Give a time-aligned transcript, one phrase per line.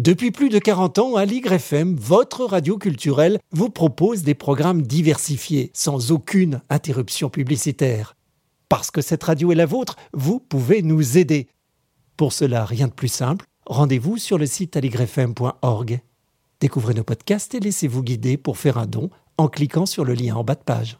[0.00, 5.70] Depuis plus de 40 ans, Aligre FM, votre radio culturelle, vous propose des programmes diversifiés,
[5.74, 8.16] sans aucune interruption publicitaire.
[8.70, 11.48] Parce que cette radio est la vôtre, vous pouvez nous aider.
[12.16, 16.00] Pour cela, rien de plus simple, rendez-vous sur le site aligrefm.org.
[16.60, 20.34] Découvrez nos podcasts et laissez-vous guider pour faire un don en cliquant sur le lien
[20.34, 20.98] en bas de page.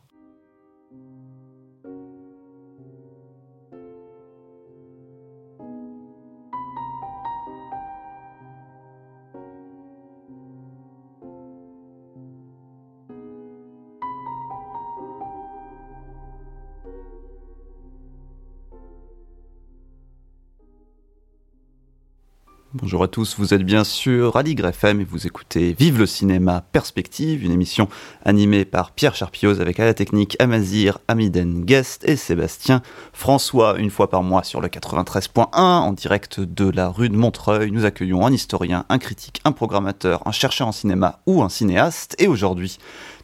[22.83, 26.65] Bonjour à tous, vous êtes bien sûr à FM et vous écoutez Vive le cinéma
[26.73, 27.91] Perspective, une émission
[28.25, 32.81] animée par Pierre Charpioz avec à la technique Amazir, Amiden, Guest et Sébastien
[33.13, 37.71] François, une fois par mois sur le 93.1 en direct de la rue de Montreuil.
[37.71, 42.17] Nous accueillons un historien, un critique, un programmateur, un chercheur en cinéma ou un cinéaste
[42.19, 42.79] et aujourd'hui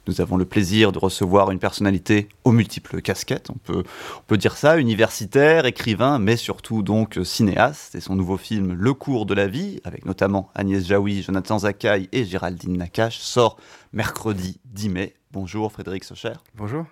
[0.06, 3.82] nous avons le plaisir de recevoir une personnalité aux multiples casquettes, on peut,
[4.18, 7.94] on peut dire ça, universitaire, écrivain, mais surtout donc cinéaste.
[7.94, 12.08] Et son nouveau film Le cours de la vie, avec notamment Agnès Jaoui, Jonathan Zakaï
[12.12, 13.56] et Géraldine Nakache, sort
[13.92, 15.14] mercredi 10 mai.
[15.32, 16.34] Bonjour Frédéric Socher.
[16.54, 16.84] Bonjour.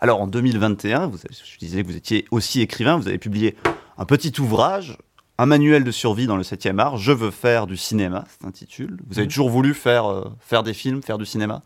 [0.00, 3.56] Alors en 2021, vous je disais que vous étiez aussi écrivain, vous avez publié
[3.96, 4.98] un petit ouvrage,
[5.38, 8.98] un manuel de survie dans le 7e art, Je veux faire du cinéma, s'intitule.
[9.08, 11.62] Vous avez toujours voulu faire, euh, faire des films, faire du cinéma?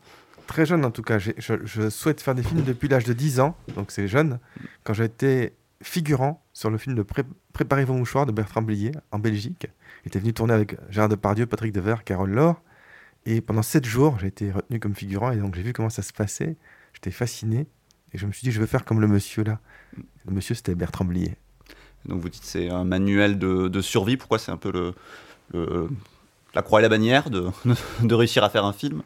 [0.49, 1.19] Très jeune en tout cas.
[1.19, 4.41] Je, souhaite faire des films depuis l'âge de 10 ans, donc c'est jeune.
[4.83, 7.05] Quand été figurant sur le film de
[7.53, 9.69] Préparez vos mouchoirs de Bertrand Blier en Belgique.
[10.05, 12.63] J'étais venu tourner avec Gérard Depardieu, Patrick Devers, Carole Laure.
[13.27, 16.03] Et pendant 7 jours, j'ai été retenu comme figurant et donc j'ai vu comment ça
[16.03, 16.57] se passait.
[16.95, 17.67] J'étais fasciné
[18.13, 19.61] et je me suis dit, je veux faire comme le monsieur là.
[19.97, 21.37] Le monsieur, c'était Bertrand Blier.
[22.07, 24.17] Donc vous dites c'est un manuel de, survie.
[24.17, 24.73] Pourquoi c'est un peu
[25.53, 25.89] le,
[26.55, 27.49] la croix et la bannière de,
[28.03, 29.03] de réussir à faire un film?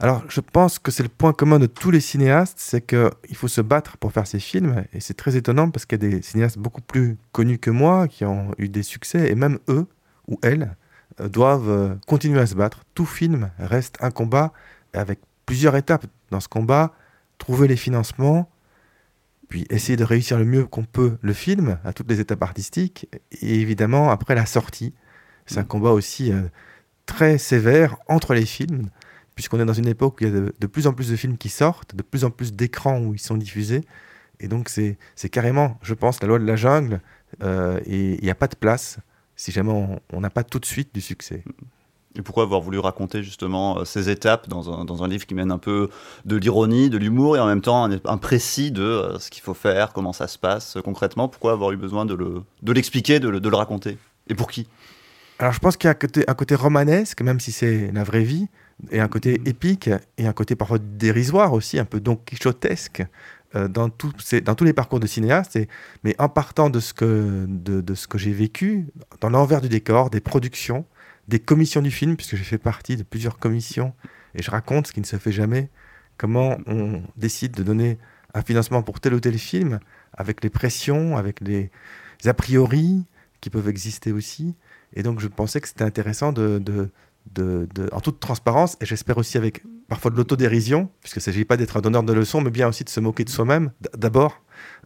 [0.00, 3.48] Alors, je pense que c'est le point commun de tous les cinéastes, c'est qu'il faut
[3.48, 4.84] se battre pour faire ces films.
[4.92, 8.06] Et c'est très étonnant parce qu'il y a des cinéastes beaucoup plus connus que moi
[8.06, 9.86] qui ont eu des succès, et même eux
[10.28, 10.76] ou elles
[11.20, 12.84] euh, doivent euh, continuer à se battre.
[12.94, 14.52] Tout film reste un combat
[14.92, 16.92] avec plusieurs étapes dans ce combat.
[17.38, 18.50] Trouver les financements,
[19.48, 23.08] puis essayer de réussir le mieux qu'on peut le film à toutes les étapes artistiques,
[23.32, 24.94] et évidemment après la sortie.
[25.46, 26.42] C'est un combat aussi euh,
[27.06, 28.90] très sévère entre les films
[29.38, 31.38] puisqu'on est dans une époque où il y a de, plus en plus de films
[31.38, 33.84] qui sortent, de plus en plus d'écrans où ils sont diffusés.
[34.40, 34.96] Et donc, c'est
[35.30, 37.00] carrément, je pense, la loi de la jungle.
[37.44, 38.98] Euh, et il n'y a pas de place
[39.36, 39.70] si jamais
[40.12, 41.44] on n'a pas tout de suite du succès.
[42.16, 45.36] Et pourquoi avoir voulu raconter justement euh, ces étapes dans un, dans un livre qui
[45.36, 45.88] mène un peu
[46.24, 49.54] de l'ironie, de l'humour et en même temps un, précis de euh, ce qu'il faut
[49.54, 53.48] faire, comment ça se passe concrètement Pourquoi avoir eu besoin de l'expliquer, de, le, de
[53.48, 53.98] le raconter?
[54.26, 54.66] Et pour qui?
[55.38, 58.02] Alors je pense qu'il y a un côté, un côté romanesque, même si c'est la
[58.02, 58.48] vraie vie
[58.90, 63.02] et un côté épique et un côté parfois dérisoire aussi, un peu don quichotesque
[63.54, 65.58] euh, dans, tous les parcours de cinéaste.
[66.04, 67.46] mais en partant de ce que,
[68.14, 68.86] j'ai vécu,
[69.20, 70.84] dans l'envers du décor, des productions,
[71.28, 73.94] des commissions du film, puisque j'ai fait partie de plusieurs commissions
[74.34, 75.70] et je raconte ce qui ne se fait jamais,
[76.16, 77.98] comment on décide de donner
[78.34, 79.80] un financement pour tel ou tel film,
[80.12, 81.70] avec les pressions, avec les
[82.26, 83.04] a priori
[83.40, 84.56] qui peuvent exister aussi.
[84.94, 86.90] Et donc je pensais que c'était intéressant de,
[87.92, 91.56] en toute transparence, et j'espère aussi avec parfois de l'autodérision, puisque il ne s'agit pas
[91.56, 94.42] d'être un donneur de leçons, mais bien aussi de se moquer de soi-même, d'abord,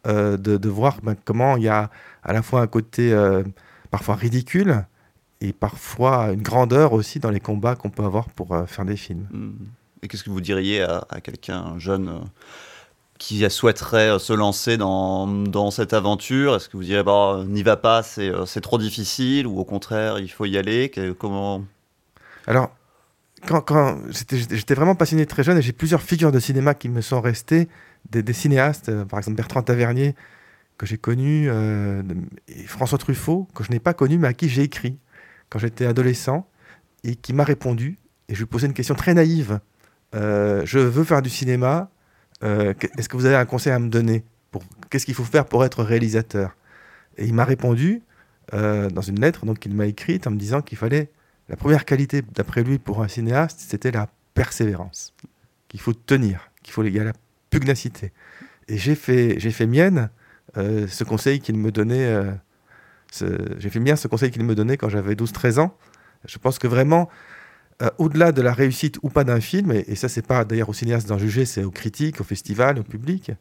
[0.06, 1.90] euh, de, voir ben, comment il y a
[2.22, 3.42] à la fois un côté euh,
[3.90, 4.84] parfois ridicule,
[5.40, 8.96] et parfois une grandeur aussi dans les combats qu'on peut avoir pour euh, faire des
[8.96, 9.26] films.
[9.32, 9.50] Mmh.
[10.04, 12.22] Et qu'est-ce que vous diriez à, quelqu'un jeune
[13.18, 16.56] qui souhaiterait se lancer dans, dans cette aventure?
[16.56, 20.28] Est-ce que vous diriez, bah, n'y va pas, c'est trop difficile, ou au contraire, il
[20.28, 20.90] faut y aller?
[21.18, 21.62] Comment
[22.46, 22.74] alors,
[23.46, 27.20] quand, j'étais vraiment passionné très jeune et j'ai plusieurs figures de cinéma qui me sont
[27.20, 27.68] restées,
[28.10, 30.14] des, cinéastes, euh, par exemple Bertrand Tavernier,
[30.78, 32.02] que j'ai connu, euh,
[32.48, 34.98] et François Truffaut, que je n'ai pas connu, mais à qui j'ai écrit
[35.50, 36.48] quand j'étais adolescent,
[37.04, 37.98] et qui m'a répondu,
[38.28, 39.60] et je lui posais une question très naïve.
[40.14, 41.90] Euh, je veux faire du cinéma,
[42.42, 44.24] est-ce que vous avez un conseil à me donner
[44.90, 46.56] Qu'est-ce qu'il faut faire pour être réalisateur?
[47.16, 48.02] Et il m'a répondu
[48.50, 51.12] dans une lettre donc il m'a écrite en me disant qu'il fallait
[51.48, 55.14] la première qualité, d'après lui, pour un cinéaste, c'était la persévérance.
[55.68, 57.12] Qu'il faut tenir, qu'il faut, il y a la
[57.50, 58.12] pugnacité.
[58.68, 60.10] Et j'ai fait, j'ai fait mienne
[60.56, 62.06] euh, ce conseil qu'il me donnait.
[62.06, 62.32] Euh,
[63.58, 65.76] j'ai fait mien ce conseil qu'il me donnait quand j'avais 12-13 ans.
[66.24, 67.10] Je pense que vraiment,
[67.82, 70.72] euh, au-delà de la réussite ou pas d'un film, et, ça, c'est pas d'ailleurs au
[70.72, 73.32] cinéaste d'en juger, c'est aux critiques, au festival, au public.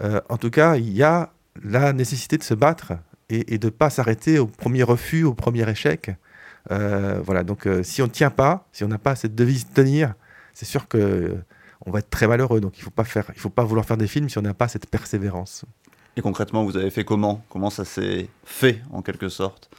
[0.00, 1.32] en tout cas, il y a
[1.62, 2.92] la nécessité de se battre
[3.28, 6.12] et, et de ne pas s'arrêter au premier refus, au premier échec.
[6.68, 10.14] Voilà, donc si on ne tient pas, si on n'a pas cette devise tenir,
[10.52, 11.36] c'est sûr que
[11.86, 12.60] on va être très malheureux.
[12.60, 14.54] Donc il faut pas faire, il faut pas vouloir faire des films si on n'a
[14.54, 15.64] pas cette persévérance.
[16.16, 17.44] Et concrètement, vous avez fait comment?
[17.48, 19.70] Comment ça s'est fait en quelque sorte?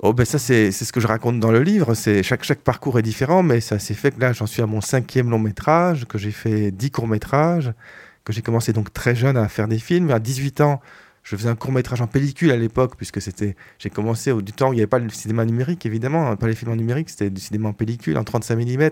[0.00, 1.94] Oh ben ça c'est ce que je raconte dans le livre.
[1.94, 4.66] C'est chaque chaque parcours est différent, mais ça s'est fait que là j'en suis à
[4.66, 7.72] mon cinquième long métrage, que j'ai fait dix courts métrages,
[8.24, 10.10] que j'ai commencé donc très jeune à faire des films.
[10.10, 10.80] À 18 ans,
[11.28, 14.52] je faisais un court métrage en pellicule à l'époque, puisque c'était j'ai commencé au du
[14.52, 17.10] temps où il n'y avait pas le cinéma numérique évidemment, pas les films en numérique,
[17.10, 18.90] c'était du cinéma en pellicule en 35 mm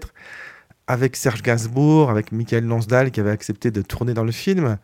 [0.86, 4.76] avec Serge Gainsbourg, avec Michael Lansdal qui avait accepté de tourner dans le film.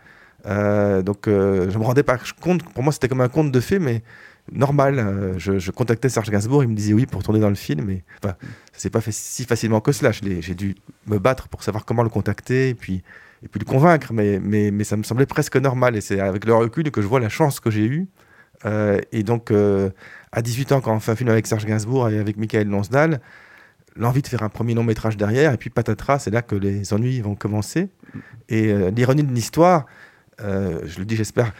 [0.46, 3.60] Euh, donc euh, je me rendais pas compte, pour moi c'était comme un conte de
[3.60, 4.02] fées, mais
[4.50, 4.98] normal.
[4.98, 8.02] Euh, je, contactais Serge Gainsbourg, il me disait oui pour tourner dans le film, mais
[8.24, 8.34] enfin,
[8.72, 10.10] ça s'est pas fait si facilement que cela.
[10.10, 10.74] J'ai dû
[11.06, 13.02] me battre pour savoir comment le contacter puis,
[13.42, 15.96] et puis le convaincre, mais, mais, mais ça me semblait presque normal.
[15.96, 18.08] Et c'est avec le recul que je vois la chance que j'ai eue.
[18.64, 19.52] et donc
[20.32, 23.20] à 18 ans, quand on fait un film avec Serge Gainsbourg et avec Michael Lonsdal,
[23.96, 26.92] l'envie de faire un premier long métrage derrière, et puis patatras, c'est là que les
[26.92, 27.88] ennuis vont commencer.
[28.48, 29.86] Et euh, l'ironie de l'histoire,
[30.40, 31.52] euh, je le dis, j'espère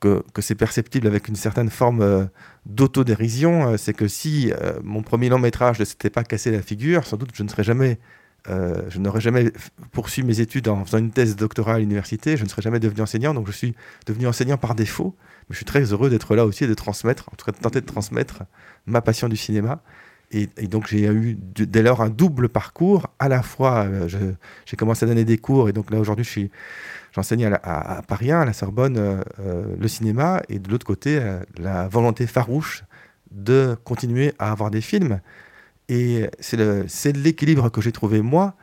[0.00, 2.24] que, c'est perceptible avec une certaine forme euh,
[2.66, 7.16] d'autodérision, c'est que si mon premier long métrage ne s'était pas cassé la figure, sans
[7.16, 7.98] doute je ne serais jamais,
[8.46, 9.50] je n'aurais jamais
[9.92, 13.00] poursuivi mes études en faisant une thèse doctorale à l'université, je ne serais jamais devenu
[13.00, 13.74] enseignant, donc je suis
[14.06, 15.16] devenu enseignant par défaut.
[15.48, 17.58] Mais je suis très heureux d'être là aussi et de transmettre, en tout cas de
[17.58, 18.44] tenter de transmettre
[18.86, 19.82] ma passion du cinéma.
[20.30, 23.08] Et, donc j'ai eu dès lors un double parcours.
[23.18, 24.34] À la fois, euh,
[24.66, 26.50] j'ai commencé à donner des cours et donc là aujourd'hui
[27.12, 30.86] j'enseigne à, à, Paris 1, à la Sorbonne, euh, euh, le cinéma et de l'autre
[30.86, 31.20] côté
[31.56, 32.84] la volonté farouche
[33.30, 35.20] de continuer à avoir des films.
[35.88, 38.54] Et c'est l'équilibre que j'ai trouvé moi.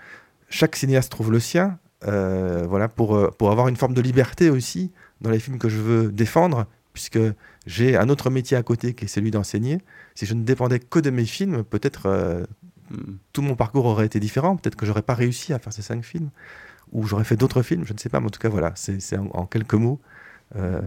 [0.49, 4.91] Chaque cinéaste trouve le sien, voilà, pour, pour avoir une forme de liberté aussi
[5.21, 7.19] dans les films que je veux défendre, puisque
[7.65, 9.79] j'ai un autre métier à côté qui est celui d'enseigner
[10.15, 12.43] si je ne dépendais que de mes films, peut-être euh,
[12.89, 13.15] hmm.
[13.33, 14.57] tout mon parcours aurait été différent.
[14.57, 16.29] Peut-être que j'aurais pas réussi à faire ces cinq films,
[16.91, 18.19] ou j'aurais fait d'autres films, je ne sais pas.
[18.19, 19.99] Mais en tout cas, voilà, c'est en, quelques mots
[20.55, 20.81] euh,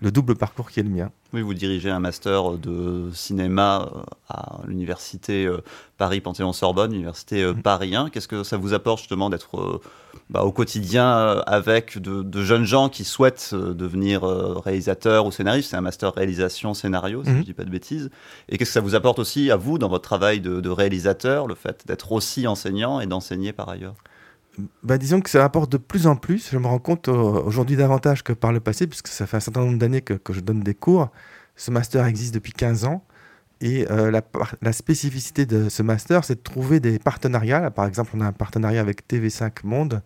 [0.00, 1.10] le double parcours qui est le mien.
[1.32, 5.48] Oui, vous dirigez un master de cinéma euh, à l'université
[5.98, 7.62] Paris-Panthéon-Sorbonne, l'université mmh.
[7.62, 8.10] Paris 1.
[8.10, 9.80] Qu'est-ce que ça vous apporte justement d'être
[10.28, 15.30] bah, au quotidien euh, avec de, jeunes gens qui souhaitent euh, devenir euh, réalisateurs ou
[15.30, 15.70] scénaristes?
[15.70, 18.10] C'est un master réalisation scénario, si je ne dis pas de bêtises.
[18.48, 21.54] Et qu'est-ce que ça vous apporte aussi à vous dans votre travail de, réalisateur, le
[21.54, 23.94] fait d'être aussi enseignant et d'enseigner par ailleurs?
[24.82, 26.50] Bah, disons que ça apporte de plus en plus.
[26.50, 29.60] Je me rends compte aujourd'hui davantage que par le passé, puisque ça fait un certain
[29.60, 31.10] nombre d'années que, je donne des cours.
[31.56, 33.04] Ce master existe depuis 15 ans.
[33.60, 34.22] Et la,
[34.60, 37.70] la, spécificité de ce master, c'est de trouver des partenariats.
[37.70, 40.02] par exemple, on a un partenariat avec TV5 Monde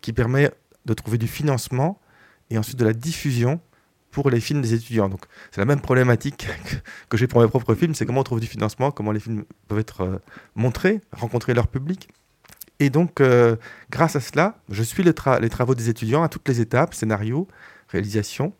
[0.00, 0.50] qui permet
[0.84, 2.00] de trouver du financement
[2.50, 3.60] et ensuite de la diffusion
[4.10, 5.08] pour les films des étudiants.
[5.08, 5.20] Donc
[5.50, 6.48] c'est la même problématique
[7.08, 9.44] que, j'ai pour mes propres films, c'est comment on trouve du financement, comment les films
[9.68, 10.18] peuvent être euh,
[10.54, 12.08] montrés, rencontrer leur public.
[12.80, 13.56] Et donc, euh,
[13.90, 17.48] grâce à cela, je suis les, travaux des étudiants à toutes les étapes, scénario,
[17.88, 18.52] réalisation,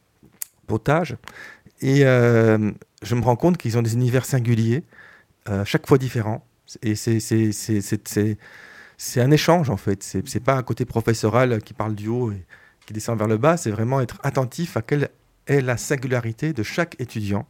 [0.67, 1.17] potage.
[1.81, 2.73] Et euh,
[3.03, 4.85] je me rends compte qu'ils ont des univers singuliers,
[5.65, 6.45] chaque fois différents.
[6.83, 8.37] Et c'est
[9.17, 10.03] un échange en fait.
[10.03, 12.45] C'est pas un côté professoral qui parle du haut et
[12.85, 13.57] qui descend vers le bas.
[13.57, 15.09] C'est vraiment être attentif à quelle
[15.47, 17.49] est la singularité de chaque étudiant.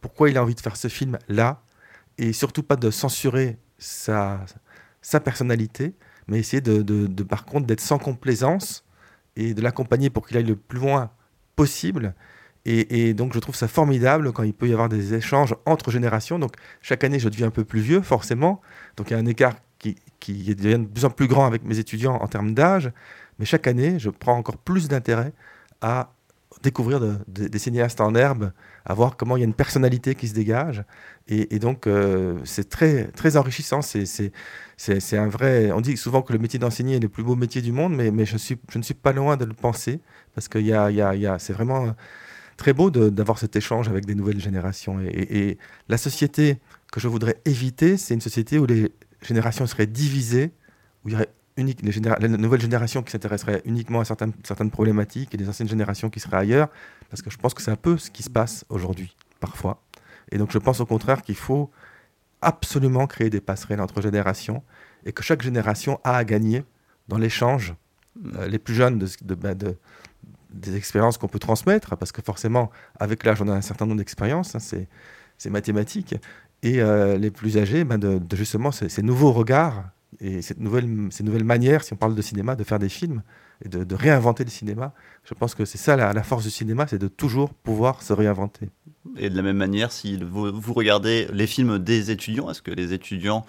[0.00, 1.62] Pourquoi il a envie de faire ce film là
[2.18, 4.44] et surtout pas de censurer sa,
[5.02, 5.94] sa personnalité,
[6.26, 8.84] mais essayer de, de, par contre d'être sans complaisance
[9.36, 11.10] et de l'accompagner pour qu'il aille le plus loin
[11.56, 12.14] possible.
[12.64, 16.38] Et, donc je trouve ça formidable quand il peut y avoir des échanges entre générations.
[16.38, 18.60] Donc chaque année je deviens un peu plus vieux forcément,
[18.96, 21.64] donc il y a un écart qui, qui devient de plus en plus grand avec
[21.64, 22.92] mes étudiants en termes d'âge,
[23.38, 25.32] mais chaque année, je prends encore plus d'intérêt
[25.80, 26.12] à
[26.62, 28.52] découvrir des cinéastes en herbe,
[28.88, 30.82] à voir comment il y a une personnalité qui se dégage.
[31.28, 33.82] Et, donc, euh, c'est très, très enrichissant.
[33.82, 35.70] C'est un vrai.
[35.72, 38.10] On dit souvent que le métier d'enseigner est le plus beau métier du monde, mais,
[38.10, 40.00] mais je, suis, je ne suis pas loin de le penser,
[40.34, 41.94] parce que y a, y a, y a, c'est vraiment
[42.56, 44.98] très beau d'avoir cet échange avec des nouvelles générations.
[45.00, 46.58] Et, la société
[46.90, 48.90] que je voudrais éviter, c'est une société où les
[49.20, 50.52] génération serait divisée,
[51.04, 54.70] où il y aurait unique, les la nouvelle génération qui s'intéresserait uniquement à certaines, certaines
[54.70, 56.68] problématiques et les anciennes générations qui seraient ailleurs,
[57.10, 59.82] parce que je pense que c'est un peu ce qui se passe aujourd'hui, parfois.
[60.30, 61.70] Et donc je pense au contraire qu'il faut
[62.42, 64.62] absolument créer des passerelles entre générations
[65.04, 66.64] et que chaque génération a à gagner
[67.08, 67.74] dans l'échange.
[68.36, 69.76] Euh, les plus jeunes de,
[70.50, 73.98] des expériences qu'on peut transmettre, parce que forcément, avec l'âge, on a un certain nombre
[73.98, 74.86] d'expériences, hein,
[75.38, 76.16] c'est mathématique
[76.62, 79.84] et euh, les plus âgés, ben de, justement ces, nouveaux regards
[80.20, 83.22] et ces nouvelles manières, si on parle de cinéma, de faire des films,
[83.64, 84.92] et de, réinventer le cinéma.
[85.24, 88.70] Je pense que c'est ça la, force du cinéma, c'est de toujours pouvoir se réinventer.
[89.16, 92.92] Et de la même manière, si vous, regardez les films des étudiants, est-ce que les
[92.92, 93.44] étudiants,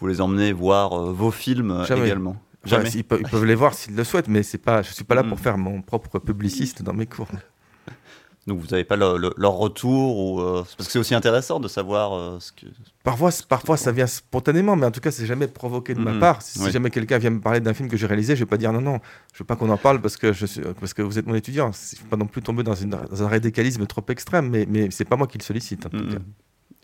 [0.00, 2.36] vous les emmenez voir euh, vos films également?
[2.64, 2.90] Jamais.
[2.90, 5.24] ils, peuvent, les voir s'ils le souhaitent, mais c'est pas, je ne suis pas là
[5.24, 5.40] pour mm.
[5.40, 7.28] faire mon propre publiciste dans mes cours.
[8.48, 12.12] Donc vous n'avez pas leur retour ou euh, parce que c'est aussi intéressant de savoir
[12.14, 12.66] euh, ce que.
[13.04, 16.18] Parfois, parfois ça vient spontanément, mais en tout cas, c'est jamais provoqué de ma mm-hmm.
[16.18, 16.42] part.
[16.42, 18.72] Si, jamais quelqu'un vient me parler d'un film que j'ai réalisé, je vais pas dire
[18.72, 18.98] non, non,
[19.32, 21.36] je veux pas qu'on en parle parce que je suis, parce que vous êtes mon
[21.36, 21.70] étudiant.
[21.70, 25.04] Je ne pas non plus tomber dans, une, un radicalisme trop extrême, mais mais c'est
[25.04, 26.18] pas moi qui le sollicite en tout cas.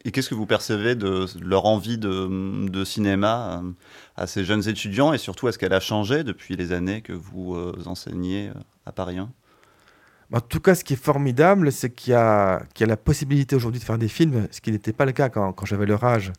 [0.04, 3.72] Et qu'est-ce que vous percevez de leur envie de, de cinéma euh,
[4.14, 5.12] à ces jeunes étudiants?
[5.12, 8.52] Et surtout est-ce qu'elle a changé depuis les années que vous enseignez
[8.86, 9.28] à Paris 1
[10.32, 13.84] en tout cas, ce qui est formidable, c'est qu'il y, a la possibilité aujourd'hui de
[13.84, 16.32] faire des films, ce qui n'était pas le cas quand, j'avais leur âge,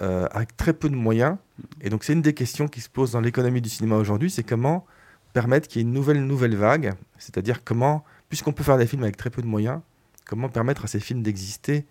[0.00, 1.36] euh, avec très peu de moyens.
[1.80, 4.42] Et donc, c'est une des questions qui se posent dans l'économie du cinéma aujourd'hui, c'est
[4.42, 4.84] comment
[5.32, 9.04] permettre qu'il y ait une nouvelle, nouvelle vague, c'est-à-dire comment, puisqu'on peut faire des films
[9.04, 9.80] avec très peu de moyens,
[10.26, 11.86] comment permettre à ces films d'exister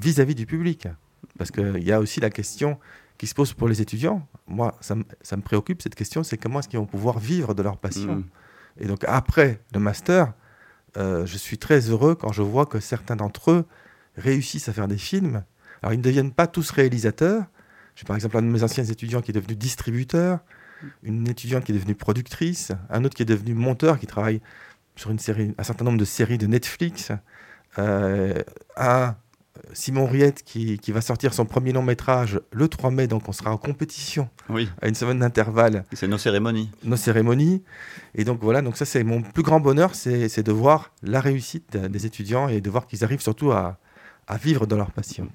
[0.00, 0.88] vis-à-vis du public.
[1.36, 2.78] Parce qu'il y a aussi la question
[3.18, 4.26] qui se pose pour les étudiants.
[4.46, 7.76] Moi, ça, me préoccupe, cette question, c'est comment est-ce qu'ils vont pouvoir vivre de leur
[7.76, 8.16] passion.
[8.16, 8.24] Mmh.
[8.80, 10.32] Et donc, après le master,
[10.96, 13.66] euh, je suis très heureux quand je vois que certains d'entre eux
[14.16, 15.44] réussissent à faire des films.
[15.82, 17.44] Alors, ils ne deviennent pas tous réalisateurs.
[17.96, 20.40] J'ai par exemple un de mes anciens étudiants qui est devenu distributeur,
[21.02, 24.40] une étudiante qui est devenue productrice, un autre qui est devenu monteur, qui travaille
[24.96, 27.12] sur une série, un certain nombre de séries de Netflix,
[27.78, 28.42] euh,
[29.72, 33.50] Simon Riette qui, va sortir son premier long métrage le 3 mai, donc on sera
[33.50, 34.68] en compétition oui.
[34.80, 35.84] à une semaine d'intervalle.
[35.92, 36.70] C'est nos cérémonies.
[36.84, 37.62] Nos cérémonies.
[38.14, 41.76] Et donc voilà, donc ça c'est mon plus grand bonheur, c'est de voir la réussite
[41.76, 43.78] des étudiants et de voir qu'ils arrivent surtout à,
[44.42, 45.28] vivre dans leur passion.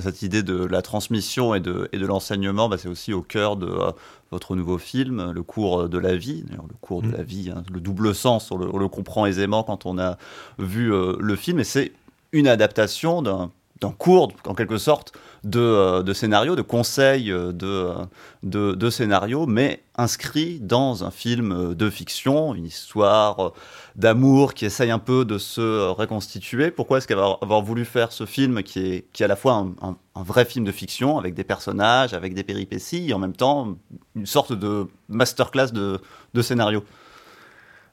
[0.00, 3.56] Cette idée de la transmission et de, et de l'enseignement, bah, c'est aussi au cœur
[3.56, 3.92] de euh,
[4.32, 6.44] votre nouveau film, Le cours de la vie.
[6.50, 7.12] le cours de mm.
[7.12, 10.18] la vie, hein, le double sens, on le, comprend aisément quand on a
[10.58, 11.60] vu euh, le film.
[11.60, 11.92] Et c'est
[12.32, 13.52] une adaptation d'un
[13.90, 15.12] cours, en quelque sorte,
[15.44, 21.74] de, euh, scénario, de conseils euh, de, euh, de, scénario, mais inscrit dans un film
[21.74, 23.52] de fiction, une histoire
[23.96, 26.70] d'amour qui essaye un peu de se reconstituer.
[26.70, 29.96] Pourquoi est-ce qu'avoir avoir voulu faire ce film qui est, qui à la fois un,
[30.16, 33.76] vrai film de fiction, avec des personnages, avec des péripéties, et en même temps
[34.14, 36.84] une sorte de masterclass de scénario?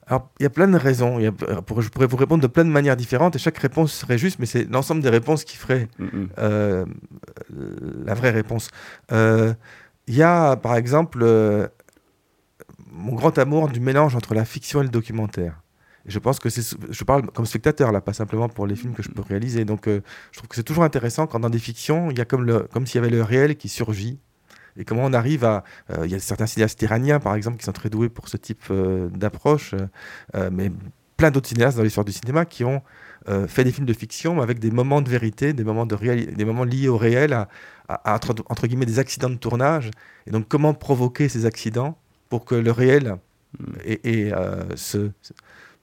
[0.07, 1.19] Alors, il y a plein de raisons.
[1.19, 1.31] Il y a,
[1.79, 4.45] je pourrais vous répondre de plein de manières différentes et chaque réponse serait juste, mais
[4.45, 5.87] c'est l'ensemble des réponses qui ferait
[6.37, 6.85] euh,
[8.05, 8.69] la vraie réponse.
[9.11, 9.53] Euh,
[10.07, 11.67] il y a, par exemple, euh,
[12.91, 15.61] mon grand amour du mélange entre la fiction et le documentaire.
[16.05, 19.03] je pense que c'est, je parle comme spectateur là, pas simplement pour les films que
[19.03, 19.65] je peux réaliser.
[19.65, 20.01] Donc, je
[20.37, 22.85] trouve que c'est toujours intéressant quand dans des fictions, il y a comme, le, comme
[22.87, 24.19] s'il y avait le réel qui surgit
[24.77, 25.63] et comment on arrive à...
[25.91, 28.37] Euh, il y a certains cinéastes iraniens, par exemple, qui sont très doués pour ce
[28.37, 29.75] type euh, d'approche,
[30.35, 30.71] euh, mais
[31.17, 32.81] plein d'autres cinéastes dans l'histoire du cinéma qui ont
[33.47, 36.63] fait des films de fiction avec des moments de vérité, des moments, de des moments
[36.63, 37.33] liés au réel,
[37.87, 39.91] à, entre, guillemets des accidents de tournage.
[40.25, 41.99] Et donc comment provoquer ces accidents
[42.29, 43.17] pour que le réel
[43.59, 43.73] hmm.
[43.85, 44.31] et,
[44.73, 45.11] se,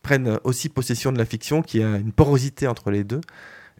[0.03, 3.21] prenne aussi possession de la fiction, qui a une porosité entre les deux?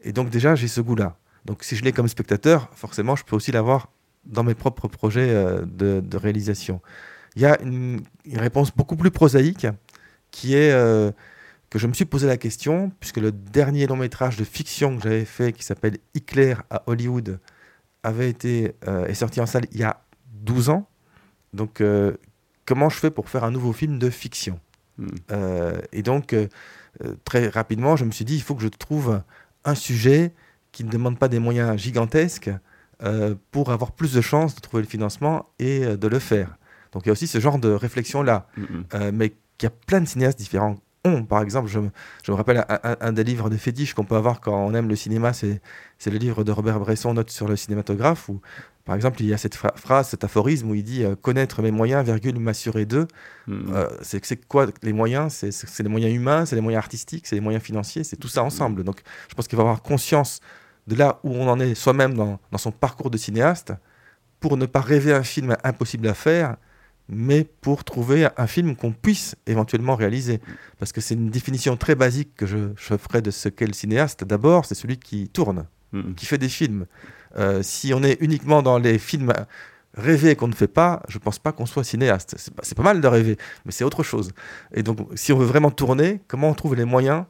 [0.03, 1.17] Et donc déjà, j'ai ce goût-là.
[1.45, 3.89] Donc si je l'ai comme spectateur, forcément, je peux aussi l'avoir
[4.29, 6.81] dans mes propres projets euh, de, réalisation.
[7.35, 8.01] Il y a une,
[8.35, 9.67] réponse beaucoup plus prosaïque
[10.31, 11.11] qui est euh,
[11.71, 15.03] que je me suis posé la question, puisque le dernier long métrage de fiction que
[15.03, 17.41] j'avais fait, qui s'appelle Hitler à Hollywood,
[18.03, 20.01] avait été euh, est sorti en salle il y a
[20.43, 20.89] 12 ans.
[21.55, 21.83] Donc,
[22.67, 24.61] comment je fais pour faire un nouveau film de fiction?
[24.99, 25.09] Hmm.
[25.93, 26.37] Et donc,
[27.25, 29.23] très rapidement, je me suis dit, il faut que je trouve
[29.65, 30.35] un sujet
[30.73, 32.51] qui ne demande pas des moyens gigantesques,
[33.05, 36.59] euh, pour avoir plus de chances de trouver le financement et euh, de le faire.
[36.91, 38.85] Donc il y a aussi ce genre de réflexion-là, mm, mm.
[38.95, 40.75] euh, mais qu'il y a plein de cinéastes différents
[41.05, 41.23] ont.
[41.23, 41.79] Par exemple, je,
[42.25, 44.97] je me rappelle un, des livres de fétiche qu'on peut avoir quand on aime le
[44.97, 45.61] cinéma, c'est
[46.07, 48.41] le livre de Robert Bresson, Note sur le cinématographe, où
[48.85, 52.05] par exemple il y a cette phrase, cet aphorisme où il dit Connaître mes moyens,
[52.05, 53.07] virgule, m'assurer d'eux.
[53.47, 55.33] Mm, c'est quoi les moyens?
[55.33, 58.43] C'est les moyens humains, c'est les moyens artistiques, c'est les moyens financiers, c'est tout ça
[58.43, 58.83] ensemble.
[58.83, 60.41] Donc je pense qu'il va avoir conscience
[60.89, 63.73] de là où on en est soi-même dans, son parcours de cinéaste,
[64.41, 66.57] pour ne pas rêver un film impossible à faire,
[67.09, 70.41] mais pour trouver un film qu'on puisse éventuellement réaliser.
[70.79, 74.25] Parce que c'est une définition très basique que je, ferai de ce qu'est le cinéaste.
[74.25, 76.15] D'abord, c'est celui qui tourne, mm-hmm.
[76.15, 76.87] qui fait des films.
[77.37, 79.33] Euh, si on est uniquement dans les films
[79.95, 82.35] rêvés qu'on ne fait pas, je ne pense pas qu'on soit cinéaste.
[82.39, 84.33] C'est pas, pas mal de rêver, mais c'est autre chose.
[84.73, 87.25] Et donc, si on veut vraiment tourner, comment on trouve les moyens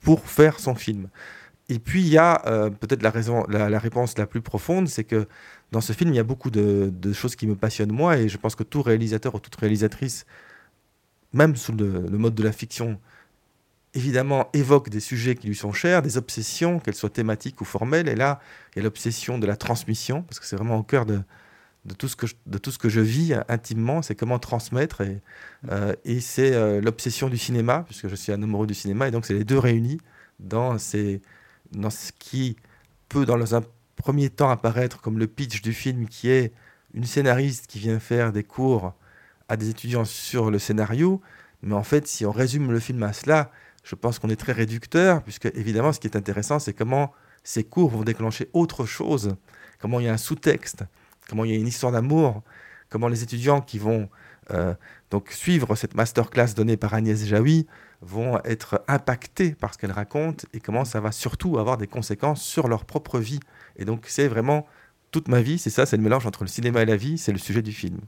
[0.00, 1.08] pour faire son film?
[1.68, 5.28] Et puis il y a euh, peut-être la, la, réponse la plus profonde, c'est que
[5.70, 8.38] dans ce film, il y a beaucoup de, choses qui me passionnent moi, et je
[8.38, 10.24] pense que tout réalisateur ou toute réalisatrice
[11.34, 12.98] même sous le, mode de la fiction,
[13.92, 18.08] évidemment évoque des sujets qui lui sont chers, des obsessions, qu'elles soient thématiques ou formelles.
[18.08, 18.40] Et là,
[18.74, 21.20] il y a l'obsession de la transmission, parce que c'est vraiment au cœur de,
[21.84, 25.02] de, tout ce que je, de tout ce que je vis intimement, c'est comment transmettre.
[25.02, 25.20] Et,
[25.70, 29.10] euh, et c'est euh, l'obsession du cinéma, puisque je suis un amoureux du cinéma, et
[29.10, 30.00] donc c'est les deux réunis
[30.40, 31.20] dans, ces,
[31.72, 32.56] dans ce qui
[33.08, 33.62] peut, dans un
[33.96, 36.52] premier temps, apparaître comme le pitch du film, qui est
[36.94, 38.94] une scénariste qui vient faire des cours
[39.48, 41.20] à des étudiants sur le scénario.
[41.62, 43.50] Mais en fait, si on résume le film à cela,
[43.82, 47.64] je pense qu'on est très réducteur, puisque évidemment, ce qui est intéressant, c'est comment ces
[47.64, 49.36] cours vont déclencher autre chose,
[49.80, 50.84] comment il y a un sous-texte,
[51.28, 52.42] comment il y a une histoire d'amour,
[52.90, 54.08] comment les étudiants qui vont
[54.50, 54.74] euh,
[55.10, 57.66] donc suivre cette masterclass donnée par Agnès Jaoui
[58.00, 62.42] vont être impactés par ce qu'elle raconte et comment ça va surtout avoir des conséquences
[62.42, 63.40] sur leur propre vie.
[63.76, 64.66] Et donc c'est vraiment
[65.10, 67.32] toute ma vie, c'est ça, c'est le mélange entre le cinéma et la vie, c'est
[67.32, 67.98] le sujet du film.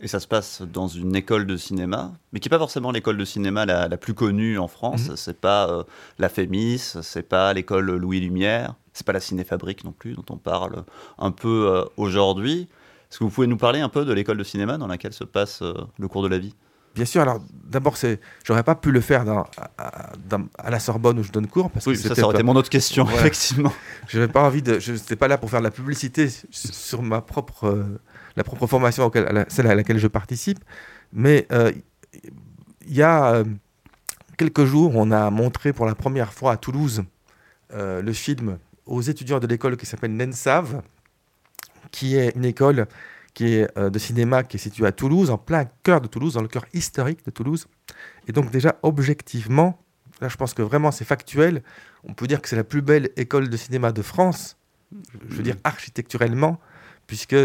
[0.00, 3.16] Et ça se passe dans une école de cinéma, mais qui n'est pas forcément l'école
[3.16, 5.08] de cinéma la, plus connue en France.
[5.08, 5.16] Mhm.
[5.16, 5.82] C'est pas euh,
[6.18, 10.36] la Fémis, c'est pas l'école Louis Lumière, c'est pas la Cinéfabrique non plus, dont on
[10.36, 10.84] parle
[11.18, 12.68] un peu euh, aujourd'hui.
[13.10, 15.24] Est-ce que vous pouvez nous parler un peu de l'école de cinéma dans laquelle se
[15.24, 16.54] passe euh, le cours de la vie?
[16.98, 19.46] Bien sûr, alors d'abord, c'est, j'aurais pas pu le faire dans,
[19.78, 21.70] à, la Sorbonne où je donne cours.
[21.70, 23.72] Parce oui, que ça, ça aurait été mon autre question, effectivement.
[24.08, 24.80] Je n'avais pas envie de.
[24.80, 28.00] Je n'étais pas là pour faire de la publicité sur ma propre, euh,
[28.34, 30.58] la propre formation, auquel, celle à laquelle je participe.
[31.12, 31.70] Mais euh,
[32.84, 33.44] il y a euh,
[34.36, 37.04] quelques jours, on a montré pour la première fois à Toulouse
[37.72, 40.82] le film aux étudiants de l'école qui s'appelle NENSAV,
[41.92, 42.88] qui est une école
[43.38, 46.34] qui est euh, de cinéma qui est situé à Toulouse, en plein cœur de Toulouse,
[46.34, 47.68] dans le cœur historique de Toulouse.
[48.26, 49.80] Et donc déjà, objectivement,
[50.20, 51.62] là je pense que vraiment c'est factuel,
[52.02, 54.56] on peut dire que c'est la plus belle école de cinéma de France,
[55.28, 56.58] je veux dire architecturellement,
[57.06, 57.36] puisque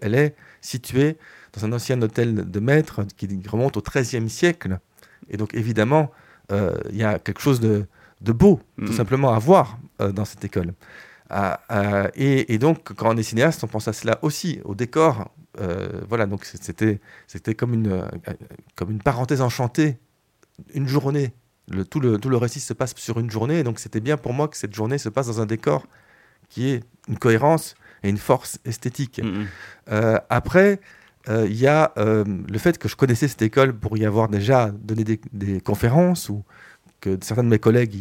[0.00, 1.18] elle est située
[1.52, 4.78] dans un ancien hôtel de maître qui remonte au XIIIe siècle.
[5.30, 6.12] Et donc évidemment,
[6.52, 7.88] euh, il y a quelque chose de,
[8.20, 8.96] beau, tout mm.
[8.96, 10.74] simplement, à voir euh, dans cette école.
[12.16, 15.30] Et, donc, quand on est cinéaste, on pense à cela aussi, au décor.
[15.60, 18.08] Euh, voilà, donc c'était, c'était comme, une, euh,
[18.74, 19.98] comme une parenthèse enchantée,
[20.74, 21.32] une journée.
[21.68, 24.34] Le, tout, le, tout le récit se passe sur une journée, donc c'était bien pour
[24.34, 25.86] moi que cette journée se passe dans un décor
[26.50, 29.20] qui ait une cohérence et une force esthétique.
[29.20, 29.46] Mm-hmm.
[29.90, 30.80] Euh, après,
[31.26, 35.04] il y a le fait que je connaissais cette école pour y avoir déjà donné
[35.04, 36.44] des, conférences ou
[37.00, 37.96] que certains de mes collègues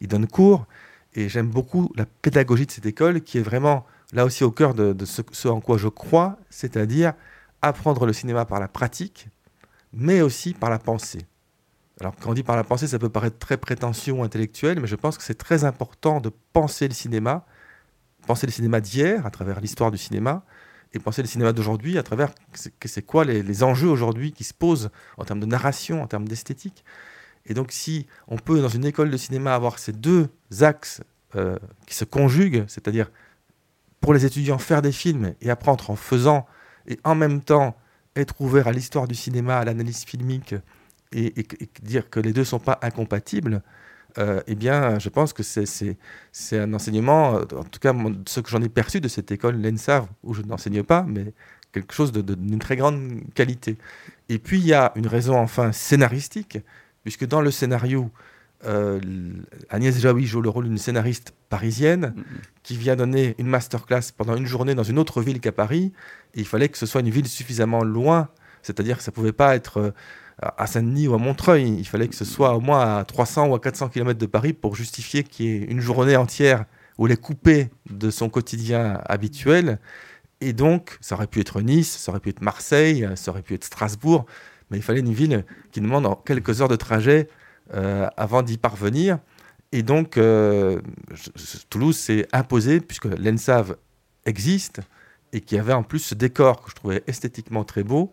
[0.00, 0.66] y donnent cours.
[1.14, 4.74] Et j'aime beaucoup la pédagogie de cette école qui est vraiment là aussi au cœur
[4.74, 7.14] de, ce, en quoi je crois, c'est-à-dire
[7.62, 9.28] apprendre le cinéma par la pratique,
[9.92, 11.26] mais aussi par la pensée.
[12.00, 14.88] Alors quand on dit par la pensée, ça peut paraître très prétentieux ou intellectuel, mais
[14.88, 17.46] je pense que c'est très important de penser le cinéma,
[18.26, 20.44] penser le cinéma d'hier à travers l'histoire du cinéma,
[20.92, 24.90] et penser le cinéma d'aujourd'hui à travers c'est quoi les enjeux aujourd'hui qui se posent
[25.16, 26.84] en termes de narration, en termes d'esthétique.
[27.46, 30.28] Et donc, si on peut, dans une école de cinéma, avoir ces deux
[30.60, 31.02] axes
[31.36, 33.10] euh, qui se conjuguent, c'est-à-dire
[34.00, 36.46] pour les étudiants faire des films et apprendre en faisant,
[36.86, 37.76] et en même temps
[38.16, 40.54] être ouvert à l'histoire du cinéma, à l'analyse filmique,
[41.12, 41.32] et,
[41.82, 43.62] dire que les deux ne sont pas incompatibles,
[44.18, 45.96] euh, eh bien, je pense que c'est
[46.52, 47.92] un enseignement, euh, en tout cas,
[48.26, 51.32] ce que j'en ai perçu de cette école, l'ENSAV, où je n'enseigne pas, mais
[51.72, 53.76] quelque chose d'une très grande qualité.
[54.28, 56.58] Et puis, il y a une raison, enfin, scénaristique,
[57.04, 58.10] puisque dans le scénario,
[58.66, 58.98] euh,
[59.68, 62.14] Agnès Jaoui joue le rôle d'une scénariste parisienne
[62.62, 65.92] qui vient donner une masterclass pendant une journée dans une autre ville qu'à Paris.
[66.34, 68.28] Et il fallait que ce soit une ville suffisamment loin,
[68.62, 69.90] c'est-à-dire que ça ne pouvait pas être euh,
[70.38, 71.76] à Saint-Denis ou à Montreuil.
[71.78, 74.54] Il fallait que ce soit au moins à 300 ou à 400 km de Paris
[74.54, 76.64] pour justifier qu'il y ait une journée entière
[76.96, 79.78] où elle est coupée de son quotidien habituel.
[80.40, 83.54] Et donc, ça aurait pu être Nice, ça aurait pu être Marseille, ça aurait pu
[83.54, 84.26] être Strasbourg
[84.74, 87.28] il fallait une ville qui demande quelques heures de trajet
[87.74, 89.18] euh, avant d'y parvenir.
[89.72, 90.80] Et donc, euh,
[91.70, 93.76] Toulouse s'est imposé, puisque l'ENSAV
[94.24, 94.80] existe,
[95.32, 98.12] et qui avait en plus ce décor que je trouvais esthétiquement très beau.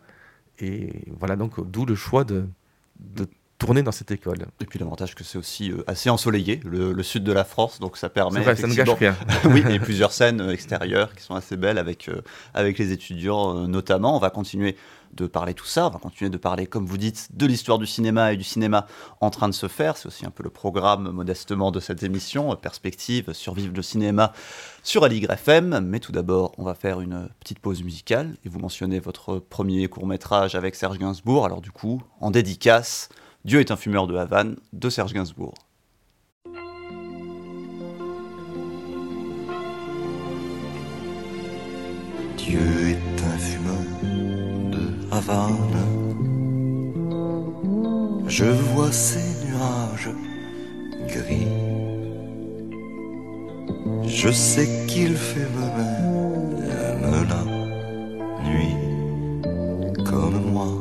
[0.60, 2.47] Et voilà donc d'où le choix de
[3.62, 4.47] tourner dans cette école.
[4.60, 7.95] Et puis l'avantage que c'est aussi euh, assez ensoleillé, le, sud de la France, donc
[7.95, 8.41] ça permet.
[8.41, 9.15] Vrai, ça ne gâche rien.
[9.45, 12.10] oui, et plusieurs scènes extérieures qui sont assez belles avec,
[12.56, 14.15] avec les étudiants notamment.
[14.15, 14.76] On va continuer
[15.13, 15.88] de parler tout ça.
[15.88, 18.88] On va continuer de parler, comme vous dites, de l'histoire du cinéma et du cinéma
[19.19, 19.97] en train de se faire.
[19.97, 24.34] C'est aussi un peu le programme, modestement, de cette émission, Perspective, Survivre le cinéma
[24.84, 25.82] sur Aligre FM.
[25.86, 28.36] Mais tout d'abord, on va faire une petite pause musicale.
[28.45, 31.45] Et vous mentionnez votre premier court-métrage avec Serge Gainsbourg.
[31.45, 33.10] Alors du coup, en dédicace,
[33.43, 35.56] Dieu est un fumeur de Havane de Serge Gainsbourg.
[42.38, 43.71] Dieu est un fumeur
[45.12, 45.56] Havane.
[48.27, 50.10] Je vois ces nuages
[51.08, 51.47] gris.
[54.08, 57.43] Je sais qu'il fait même la
[58.47, 58.75] nuit
[60.06, 60.71] comme moi,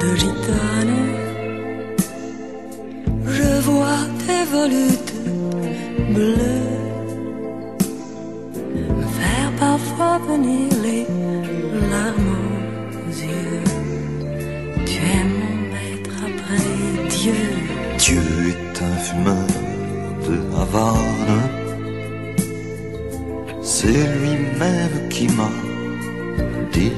[0.00, 1.00] de gitane.
[3.26, 5.14] Je vois tes volutes
[6.14, 6.78] bleues
[9.18, 11.06] faire parfois venir les
[11.92, 12.36] larmes
[12.94, 13.64] aux yeux.
[14.86, 17.40] Tu es mon maître après Dieu.
[17.98, 19.50] Dieu est un fumeur
[20.26, 21.42] de Havane.
[23.62, 25.50] C'est lui-même qui m'a
[26.72, 26.92] dit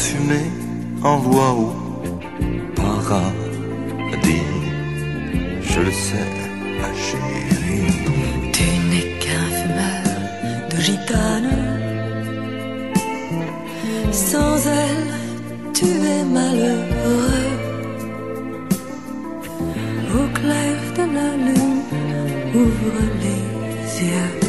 [0.00, 0.50] fumée
[1.02, 1.70] envoie au
[2.74, 4.48] paradis.
[5.70, 6.30] Je le sais,
[6.80, 7.98] ma chérie.
[8.56, 10.04] Tu n'es qu'un fumeur
[10.70, 11.56] de gitane.
[14.28, 15.12] Sans elle,
[15.76, 17.48] tu es malheureux.
[20.18, 21.82] Au clair de la lune,
[22.54, 24.39] ouvre les yeux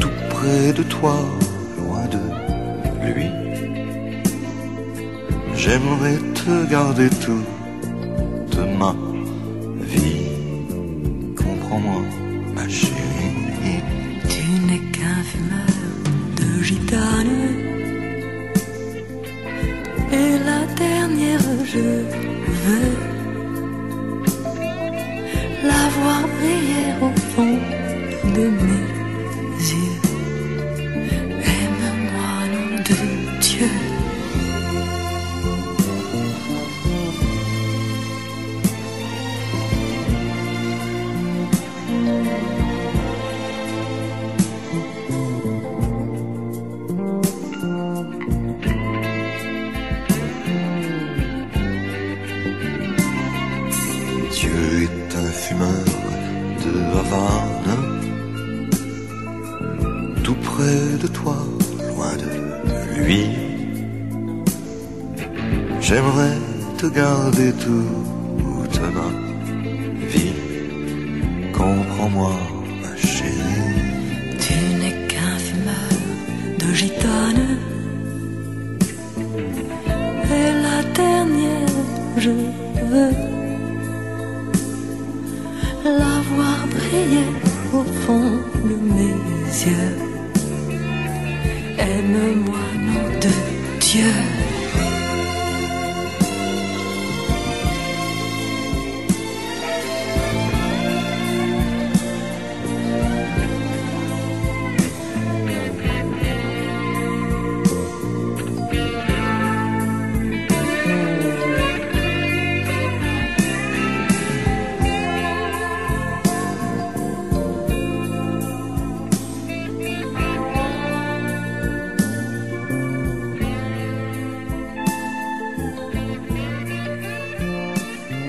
[0.00, 1.16] Tout près de toi,
[1.78, 3.30] loin de lui.
[5.54, 7.55] J'aimerais te garder toute
[67.66, 68.15] garder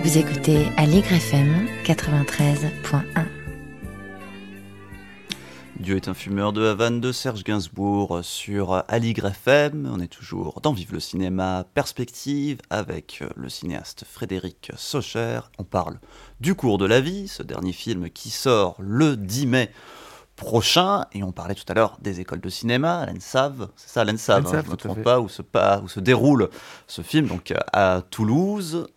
[0.08, 3.26] Vous écoutez Aligre FM 93.1.
[5.82, 9.86] Dieu est un fumeur de Havane de Serge Gainsbourg sur Aligre FM.
[9.94, 15.42] On est toujours dans Vive le cinéma perspective avec le cinéaste Frédéric Socher.
[15.60, 16.00] On parle
[16.40, 19.70] du cours de la vie, ce dernier film qui sort le 10 mai
[20.38, 21.04] prochain.
[21.12, 24.48] Et on parlait tout à l'heure des écoles de cinéma, à l'ENSAV, c'est ça, l'ENSAV,
[24.48, 26.50] hein, je ne me trompe pas où, se pa- où se déroule
[26.88, 28.88] ce film, donc à Toulouse.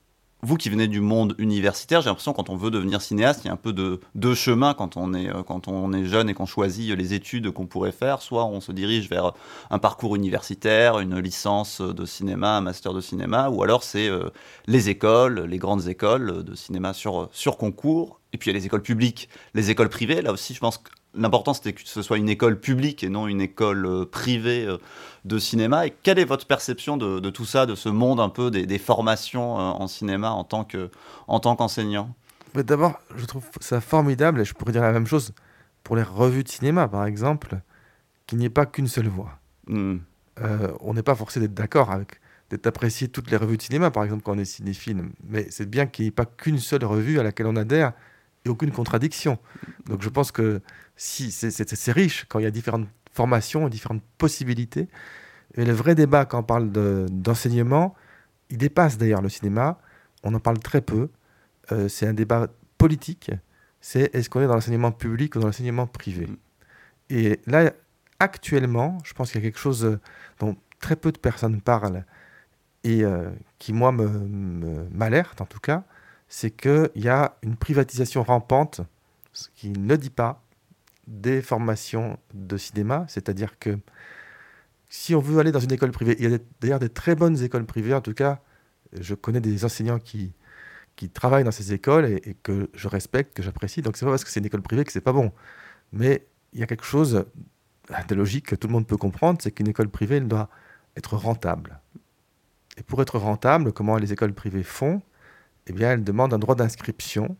[0.42, 3.50] Vous qui venez du monde universitaire, j'ai l'impression quand on veut devenir cinéaste, il y
[3.50, 6.34] a un peu de deux chemins quand on est, euh, quand on est jeune et
[6.34, 8.22] qu'on choisit les études qu'on pourrait faire.
[8.22, 9.32] Soit on se dirige vers
[9.68, 14.30] un parcours universitaire, une licence de cinéma, un master de cinéma, ou alors c'est euh,
[14.66, 18.18] les écoles, les grandes écoles de cinéma sur, sur concours.
[18.32, 20.22] Et puis il y a les écoles publiques, les écoles privées.
[20.22, 23.26] Là aussi, je pense que l'important c'était que ce soit une école publique et non
[23.26, 24.78] une école euh, privée euh,
[25.24, 25.86] de cinéma.
[25.86, 28.66] Et quelle est votre perception de, de tout ça, de ce monde un peu des,
[28.66, 30.90] des formations euh, en cinéma en tant que
[31.26, 32.14] en tant qu'enseignant?
[32.54, 35.32] D'abord, je trouve ça formidable, et je pourrais dire la même chose
[35.84, 37.60] pour les revues de cinéma, par exemple,
[38.26, 39.38] qu'il n'y ait pas qu'une seule voix.
[39.68, 39.98] Hmm.
[40.40, 42.20] Euh, on n'est pas forcé d'être d'accord avec,
[42.50, 45.68] d'être apprécié toutes les revues de cinéma, par exemple, quand on est cinéphile, mais c'est
[45.68, 47.92] bien qu'il n'y ait pas qu'une seule revue à laquelle on adhère
[48.44, 49.38] et aucune contradiction.
[49.86, 50.60] Donc je pense que
[50.96, 54.88] si c'est- riche quand il y a différentes formations différentes possibilités.
[55.56, 57.94] Et le vrai débat quand on parle de- d'enseignement,
[58.50, 59.78] il dépasse d'ailleurs le cinéma.
[60.22, 61.08] On en parle très peu.
[61.72, 62.48] euh, c'est un débat
[62.78, 63.30] politique.
[63.80, 66.26] C'est est-ce qu'on est dans l'enseignement public ou dans l'enseignement privé?
[66.26, 66.36] Mm.
[67.10, 67.72] Et là,
[68.18, 70.00] actuellement, je pense qu'il y a quelque chose euh,
[70.40, 72.04] dont très peu de personnes parlent
[72.82, 75.84] et euh, qui, moi, me- me- m'alerte en tout cas,
[76.30, 78.80] c'est qu'il y a une privatisation rampante,
[79.32, 80.42] ce qui ne dit pas
[81.08, 83.76] des formations de cinéma, c'est-à-dire que
[84.88, 87.42] si on veut aller dans une école privée, il y a d'ailleurs des très bonnes
[87.42, 88.40] écoles privées, en tout cas,
[88.92, 90.32] je connais des enseignants qui,
[90.94, 94.12] qui travaillent dans ces écoles et, et que je respecte, que j'apprécie, donc c'est pas
[94.12, 95.32] parce que c'est une école privée que c'est pas bon.
[95.92, 97.24] Mais il y a quelque chose
[98.08, 100.48] de logique que tout le monde peut comprendre, c'est qu'une école privée, elle doit
[100.96, 101.80] être rentable.
[102.76, 105.02] Et pour être rentable, comment les écoles privées font
[105.66, 107.36] Eh bien, elles demandent un droit d'inscription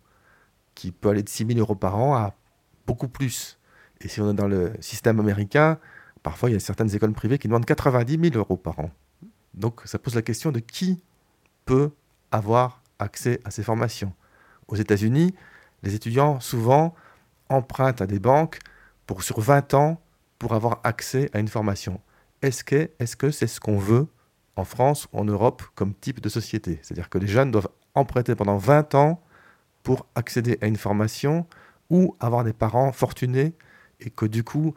[0.75, 2.35] qui peut aller de 6 000 euros par an à
[2.87, 3.59] beaucoup plus.
[4.01, 5.79] Et si on est dans le système américain,
[6.23, 8.91] parfois il y a certaines écoles privées qui demandent 90 000 euros par an.
[9.55, 11.03] Donc ça pose la question de qui
[11.65, 11.91] peut
[12.31, 14.15] avoir accès à ces formations.
[14.69, 15.35] Aux États-Unis,
[15.83, 16.95] les étudiants souvent
[17.49, 18.59] empruntent à des banques
[19.07, 20.01] pour sur 20 ans
[20.39, 22.01] pour avoir accès à une formation.
[22.43, 24.07] Est-ce que est-ce que c'est ce qu'on veut
[24.57, 26.79] en France ou en Europe comme type de société?
[26.83, 29.23] C'est-à-dire que les jeunes doivent emprunter pendant 20 ans
[29.83, 31.47] pour accéder à une formation
[31.89, 33.55] ou avoir des parents fortunés
[34.01, 34.75] et que du coup,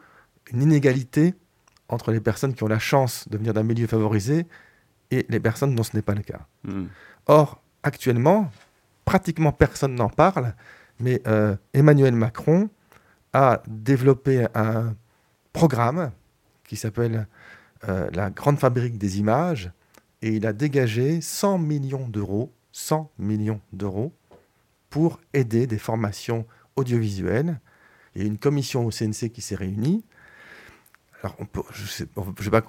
[0.52, 1.34] une inégalité
[1.88, 4.46] entre les personnes qui ont la chance de venir d'un milieu favorisé
[5.10, 6.46] et les personnes dont ce n'est pas le cas.
[6.64, 6.84] Mm.
[7.26, 8.50] Or, actuellement,
[9.04, 10.54] pratiquement personne n'en parle,
[11.00, 12.70] mais euh, Emmanuel Macron
[13.32, 14.94] a développé un
[15.52, 16.10] programme
[16.64, 17.26] qui s'appelle
[17.88, 19.70] euh, la Grande Fabrique des images,
[20.22, 24.12] et il a dégagé 100 millions d'euros, 100 millions d'euros,
[24.90, 27.60] pour aider des formations audiovisuelles.
[28.14, 30.04] Il y a une commission au CNC qui s'est réunie.
[31.22, 31.46] Alors, on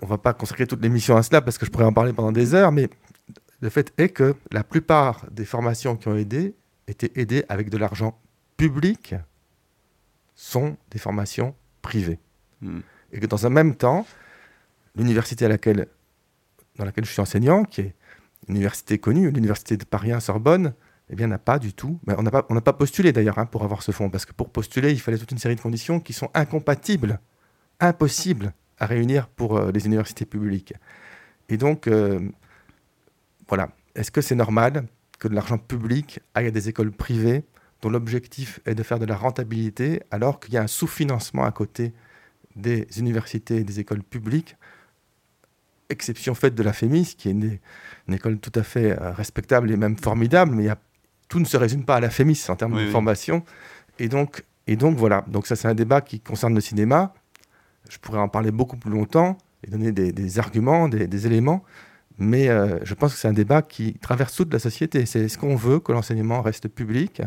[0.02, 2.32] on va pas consacrer toute l'émission à cela parce que je pourrais en parler pendant
[2.32, 2.88] des heures, mais
[3.60, 6.56] le fait est que la plupart des formations qui ont aidé
[6.88, 8.20] étaient aidées avec de l'argent
[8.58, 9.16] public,
[10.36, 12.20] sont des formations privées.
[12.62, 12.80] Mm.
[13.12, 14.06] Et que dans un même temps,
[14.96, 15.88] l'université à laquelle,
[16.76, 17.96] dans laquelle je suis enseignant, qui est
[18.48, 20.74] université connue, l'université de Paris 1 Sorbonne,
[21.10, 22.00] eh bien, n'a pas du tout.
[22.08, 24.26] mais on n'a pas, on n'a pas postulé d'ailleurs hein, pour avoir ce fonds, parce
[24.26, 27.20] que pour postuler, il fallait toute une série de conditions qui sont incompatibles,
[27.80, 30.74] impossibles à réunir pour euh, les universités publiques.
[31.50, 32.20] Et donc, euh,
[33.48, 33.70] voilà.
[33.96, 34.88] Est-ce que c'est normal
[35.20, 37.46] que de l'argent public aille à des écoles privées
[37.82, 41.52] dont l'objectif est de faire de la rentabilité, alors qu'il y a un sous-financement à
[41.52, 41.94] côté
[42.56, 44.58] des universités et des écoles publiques,
[45.90, 47.58] exception faite de la FEMIS, qui est une,
[48.08, 50.78] une école tout à fait euh, respectable et même formidable, mais il y a,
[51.30, 52.92] tout ne se résume pas à la FEMIS en termes Oui, de oui.
[52.92, 53.44] formation.
[54.00, 57.14] Et donc, et donc voilà, donc ça c'est un débat qui concerne le cinéma.
[57.90, 61.64] Je pourrais en parler beaucoup plus longtemps et donner des, des arguments, des, des éléments,
[62.18, 65.06] mais euh, je pense que c'est un débat qui traverse toute la société.
[65.06, 67.22] C'est est-ce qu'on veut que l'enseignement reste public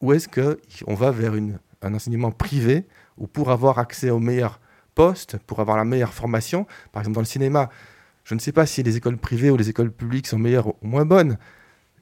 [0.00, 2.84] ou est-ce qu'on va vers une, un enseignement privé
[3.18, 4.60] où pour avoir accès aux meilleurs
[4.96, 7.70] postes, pour avoir la meilleure formation, par exemple dans le cinéma,
[8.24, 10.86] je ne sais pas si les écoles privées ou les écoles publiques sont meilleures ou
[10.94, 11.38] moins bonnes.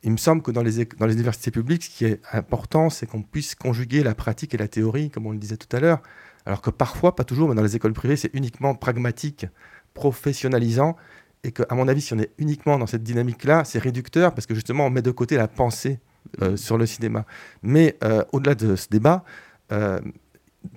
[0.02, 2.88] Il me semble que dans les, éc- dans les universités publiques, ce qui est important,
[2.88, 5.80] c'est qu'on puisse conjuguer la pratique et la théorie, comme on le disait tout à
[5.80, 6.00] l'heure.
[6.46, 9.46] Alors que parfois, pas toujours, mais dans les écoles privées, c'est uniquement pragmatique,
[9.92, 10.96] professionnalisant.
[11.42, 14.46] Et que, à mon avis, si on est uniquement dans cette dynamique-là, c'est réducteur parce
[14.46, 16.00] que justement, on met de côté la pensée
[16.42, 17.26] euh, sur le cinéma.
[17.62, 19.24] Mais euh, au-delà de ce débat,
[19.72, 20.00] euh,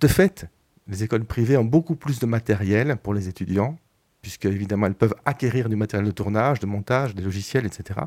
[0.01, 0.45] de fait,
[0.87, 3.77] les écoles privées ont beaucoup plus de matériel pour les étudiants,
[4.21, 7.99] puisque évidemment, elles peuvent acquérir du matériel de tournage, de montage, des logiciels, etc.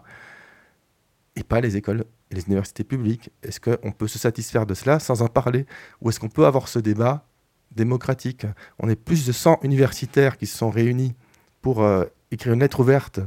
[1.37, 3.31] Et pas les écoles et les universités publiques.
[3.43, 5.67] Est-ce qu'on peut se satisfaire de cela sans en parler?
[6.01, 7.27] Ou est-ce qu'on peut avoir ce débat
[7.71, 8.47] démocratique?
[8.79, 11.15] On est plus de 100 universitaires qui se sont réunis
[11.63, 13.21] pour euh, écrire une lettre ouverte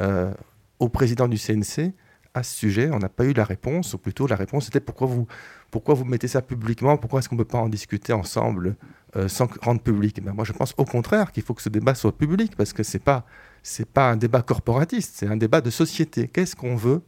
[0.00, 0.32] euh,
[0.78, 1.94] au président du CNC
[2.34, 2.90] à ce sujet.
[2.92, 6.42] On n'a pas eu la réponse, ou plutôt la réponse était pourquoi vous, mettez ça
[6.42, 6.96] publiquement?
[6.96, 8.76] Pourquoi est-ce qu'on ne peut pas en discuter ensemble
[9.16, 10.16] euh, sans rendre public?
[10.18, 12.72] Eh ben, Moi, je pense au contraire qu'il faut que ce débat soit public, parce
[12.72, 16.28] que ce n'est pas un débat corporatiste, c'est un débat de société.
[16.28, 17.02] Qu'est-ce qu'on veut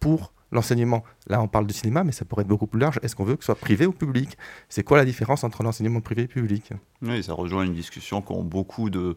[0.00, 3.00] pour l'enseignement Là, on parle du cinéma, mais ça pourrait être beaucoup plus large.
[3.02, 4.36] Est-ce qu'on veut que ce soit privé ou public?
[4.68, 6.70] C'est quoi la différence entre l'enseignement privé et public?
[7.00, 9.14] Oui, ça rejoint une discussion qu'ont beaucoup de,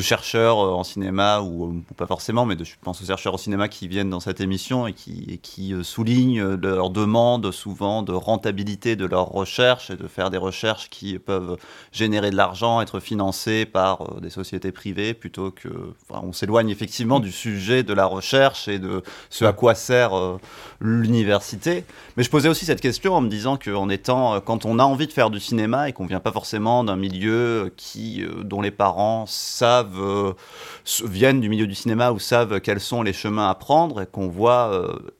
[0.00, 3.68] chercheurs euh, en cinéma, ou, ou pas forcément, mais je pense aux chercheurs en cinéma
[3.68, 8.96] qui viennent dans cette émission et qui, euh, soulignent euh, leur demande souvent de rentabilité
[8.96, 11.56] de leurs recherches et de faire des recherches qui peuvent
[11.92, 15.94] générer de l'argent, être financées par euh, des sociétés privées, plutôt que...
[16.10, 20.38] on s'éloigne effectivement du sujet de la recherche et de ce à quoi sert euh,
[21.40, 21.84] l'université.
[22.16, 24.84] Mais je posais aussi cette question en me disant qu'en étant, euh, quand on a
[24.84, 28.60] envie de faire du cinéma et qu'on vient pas forcément d'un milieu qui, euh, dont
[28.60, 30.32] les parents savent, euh,
[31.04, 34.28] viennent du milieu du cinéma ou savent quels sont les chemins à prendre et qu'on
[34.28, 34.70] voit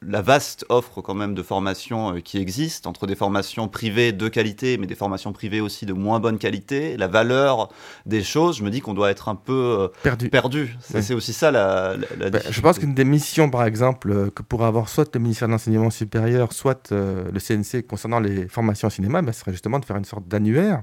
[0.02, 4.78] la vaste offre quand même de formations qui existe entre des formations privées de qualité
[4.78, 7.68] mais des formations privées aussi de moins bonne qualité, la valeur
[8.06, 10.28] des choses, je me dis qu'on doit être un peu perdu.
[10.28, 10.76] perdu.
[10.80, 14.66] C'est aussi ça la, la, ben, Je pense qu'une des missions par exemple que pourrait
[14.66, 19.22] avoir soit le ministère de l'enseignement supérieur, soit le CNC concernant les formations au cinéma,
[19.22, 20.82] ben, ce serait justement de faire une sorte d'annuaire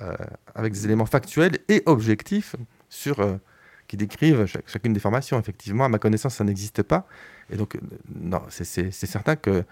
[0.00, 0.12] euh,
[0.56, 2.56] avec des éléments factuels et objectifs
[2.88, 3.36] sur, euh,
[3.86, 5.38] qui décrivent chacune des formations.
[5.38, 7.06] Effectivement, à ma connaissance, ça n'existe pas.
[7.48, 7.80] Et donc, euh,
[8.12, 9.62] non, c'est certain que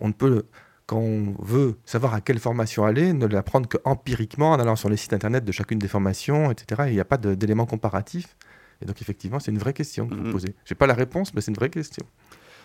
[0.00, 0.46] on ne peut,
[0.86, 4.96] quand on veut savoir à quelle formation aller, ne l'apprendre qu'empiriquement en allant sur les
[4.96, 6.82] sites internet de chacune des formations, etc.
[6.88, 8.36] il n'y a pas d'éléments comparatifs.
[8.82, 10.32] Et donc, effectivement, c'est une vraie question que vous mm-hmm.
[10.32, 10.54] posez.
[10.64, 12.04] Je n'ai pas la réponse, mais c'est une vraie question.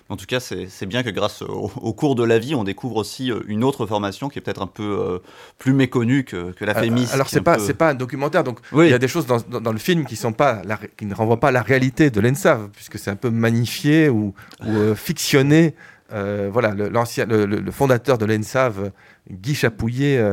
[0.07, 3.31] En tout cas, c'est bien que grâce au, cours de la vie, on découvre aussi
[3.31, 5.17] euh, une autre formation qui est peut-être un peu euh,
[5.57, 7.07] plus méconnue que, que la FEMIS.
[7.11, 9.79] Alors, c'est pas, pas un documentaire, donc il y a des choses dans, dans, le
[9.79, 10.61] film qui, sont pas
[10.95, 14.35] qui ne renvoient pas à la réalité de l'ENSAV, puisque c'est un peu magnifié ou,
[14.63, 15.73] ou euh, fictionné.
[16.11, 18.91] voilà, l'ancien, le, le, fondateur de l'ENSAV,
[19.31, 20.23] Guy Chapouillet,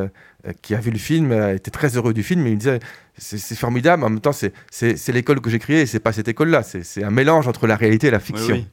[0.60, 2.80] qui a vu le film, était très heureux du film, et il disait
[3.18, 6.62] c'est formidable, en même temps, c'est l'école que j'ai créée et c'est pas cette école-là.
[6.62, 8.64] C'est un mélange entre la réalité et la fiction.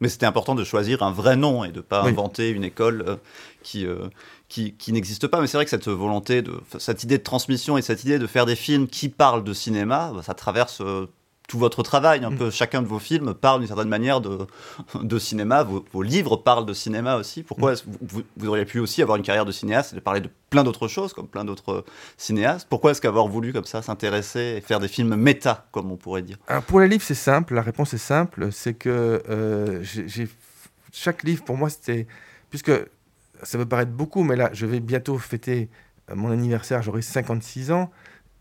[0.00, 3.04] Mais c'était important de choisir un vrai nom et de ne pas inventer une école
[3.06, 3.16] euh,
[3.62, 4.08] qui, euh,
[4.48, 5.40] qui, qui n'existe pas.
[5.40, 8.26] Mais c'est vrai que cette volonté, de, cette idée de transmission et cette idée de
[8.26, 11.06] faire des films qui parlent de cinéma, bah, ça traverse euh,
[11.52, 12.24] tout votre travail.
[12.24, 12.38] Un mm.
[12.38, 14.46] peu chacun de vos films parle d'une certaine manière de,
[14.94, 15.62] de cinéma.
[15.62, 17.42] Vos, livres parlent de cinéma aussi.
[17.42, 17.76] Pourquoi mm.
[18.00, 20.64] vous, vous, auriez pu aussi avoir une carrière de cinéaste et de parler de plein
[20.64, 21.84] d'autres choses, comme plein d'autres
[22.16, 22.66] cinéastes?
[22.70, 26.22] Pourquoi est-ce qu'avoir voulu comme ça s'intéresser et faire des films méta, comme on pourrait
[26.22, 26.38] dire?
[26.66, 27.54] Pour les livres, c'est simple.
[27.54, 28.50] La réponse est simple.
[28.50, 30.28] C'est que euh, j'ai
[30.90, 32.06] chaque livre, pour moi, c'était...
[32.48, 32.72] Puisque
[33.42, 35.68] ça peut paraître beaucoup, mais là, je vais bientôt fêter
[36.14, 37.90] mon anniversaire, j'aurai 56 ans.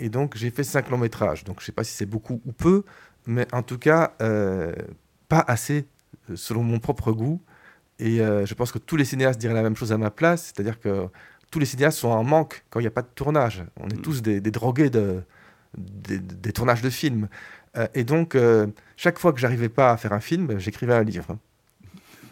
[0.02, 1.44] Et donc, j'ai fait cinq longs métrages.
[1.44, 2.84] Donc, je ne sais pas si c'est beaucoup ou peu,
[3.28, 4.74] mais en tout cas, euh,
[5.30, 5.86] pas assez
[6.30, 7.40] euh, selon mon propre goût.
[8.00, 10.46] Et euh, je pense que tous les cinéastes diraient la même chose à ma place,
[10.46, 11.08] c'est-à-dire que
[11.52, 13.64] tous les cinéastes sont en manque quand il n'y a pas de tournage.
[13.80, 14.02] On est mm.
[14.02, 15.22] tous des, drogués de,
[15.78, 17.28] des, tournages de films.
[17.94, 18.36] et donc,
[18.98, 21.38] chaque fois que j'arrivais pas à faire un film, j'écrivais un livre.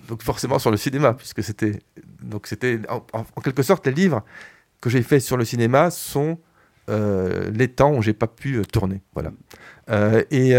[0.08, 1.84] Donc forcément sur le cinéma, puisque c'était
[2.24, 4.24] donc c'était en, en, quelque sorte les livres
[4.82, 6.40] que j'ai faits sur le cinéma sont
[6.90, 9.02] les temps où j'ai pas pu euh, tourner.
[9.14, 9.32] Voilà.
[9.90, 10.54] Euh, et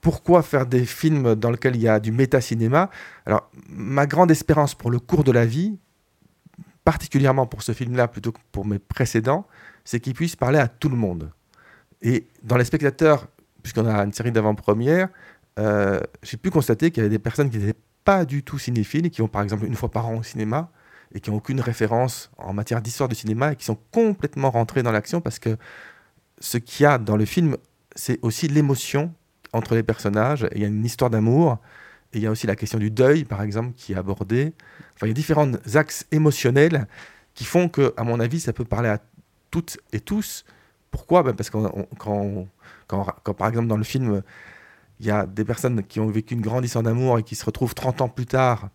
[0.00, 2.90] pourquoi faire des films dans lesquels il y a du méta-cinéma?
[3.24, 5.78] Alors, ma grande espérance pour le cours de la vie,
[6.84, 9.46] particulièrement pour ce film-là plutôt que pour mes précédents,
[9.84, 11.30] c'est qu'il puisse parler à tout le monde.
[12.02, 13.28] Et dans les spectateurs,
[13.62, 15.08] puisqu'on a une série d'avant-premières,
[15.56, 19.10] j'ai pu constater qu'il y avait des personnes qui n'étaient pas du tout cinéphiles et
[19.10, 20.72] qui vont par exemple une fois par an au cinéma
[21.14, 24.82] et qui n'ont aucune référence en matière d'histoire du cinéma et qui sont complètement rentrés
[24.82, 25.56] dans l'action parce que
[26.38, 27.56] ce qu'il y a dans le film,
[27.94, 29.12] c'est aussi l'émotion
[29.52, 30.46] entre les personnages.
[30.54, 31.58] Il y a une histoire d'amour
[32.12, 34.52] et il y a aussi la question du deuil, par exemple, qui est abordée.
[34.94, 36.86] Enfin, il y a différents axes émotionnels
[37.34, 38.98] qui font que, à mon avis, ça peut parler à
[39.50, 40.44] toutes et tous.
[40.90, 41.22] Pourquoi?
[41.22, 41.58] Ben Parce que
[41.98, 42.48] quand,
[42.86, 44.22] quand, quand, par exemple, dans le film,
[45.00, 47.44] il y a des personnes qui ont vécu une grande histoire d'amour et qui se
[47.44, 48.68] retrouvent 30 ans plus tard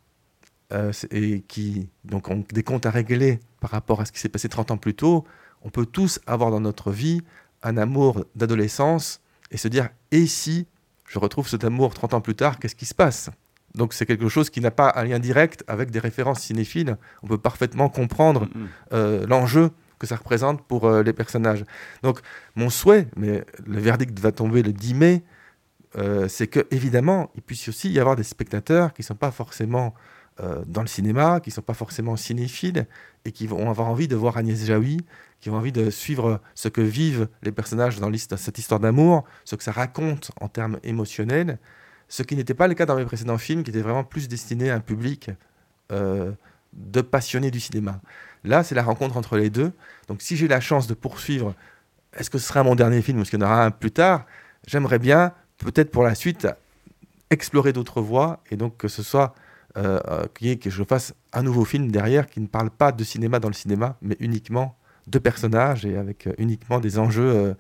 [0.73, 4.27] euh, et qui donc ont des comptes à régler par rapport à ce qui s'est
[4.27, 5.23] passé 30 ans plus tôt,
[5.62, 7.21] on peut tous avoir dans notre vie
[7.63, 10.67] un amour d'adolescence et se dire et si
[11.06, 13.30] je retrouve cet amour 30 ans plus tard, qu'est-ce qui se passe?
[13.75, 16.97] Donc c'est quelque chose qui n'a pas un lien direct avec des références cinéphiles.
[17.23, 18.67] On peut parfaitement comprendre mm-hmm.
[18.91, 21.63] euh, l'enjeu que ça représente pour euh, les personnages.
[22.03, 22.19] Donc
[22.58, 25.23] mon souhait, mais le verdict va tomber le 10 mai,
[26.27, 29.95] c'est que évidemment il puisse aussi y avoir des spectateurs qui ne sont pas forcément
[30.39, 32.86] euh, dans le cinéma, qui ne sont pas forcément cinéphiles
[33.26, 35.00] et qui vont avoir envie de voir Agnès Jaoui,
[35.39, 39.56] qui ont envie de suivre ce que vivent les personnages dans cette histoire d'amour, ce
[39.56, 41.60] que ça raconte en termes émotionnels,
[42.08, 44.69] ce qui n'était pas le cas dans mes précédents films, qui étaient vraiment plus destinés
[44.69, 45.32] à un public
[45.91, 46.32] euh,
[46.73, 48.00] de passionnés du cinéma.
[48.43, 49.71] Là, c'est la rencontre entre les deux.
[50.08, 51.56] Donc si j'ai la chance de poursuivre,
[52.13, 53.91] est-ce que ce sera mon dernier film ou est-ce qu'il y en aura un plus
[53.91, 54.26] tard
[54.67, 56.47] J'aimerais bien, peut-être pour la suite,
[57.30, 59.34] explorer d'autres voies et donc que ce soit
[59.77, 63.39] euh, euh que je fasse un nouveau film derrière qui ne parle pas de cinéma
[63.39, 64.77] dans le cinéma, mais uniquement
[65.08, 67.56] de personnages et avec euh, uniquement des enjeux,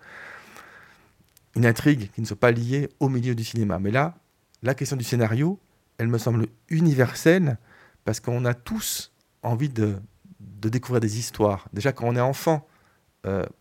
[1.55, 3.79] une intrigue qui ne sont pas liés au milieu du cinéma.
[3.79, 4.15] Mais là,
[4.63, 5.59] la question du scénario,
[5.97, 7.57] elle me semble universelle
[8.05, 9.11] parce qu'on a tous
[9.43, 9.95] envie de,
[10.39, 11.67] de, découvrir des histoires.
[11.73, 12.67] Déjà, quand on est enfant,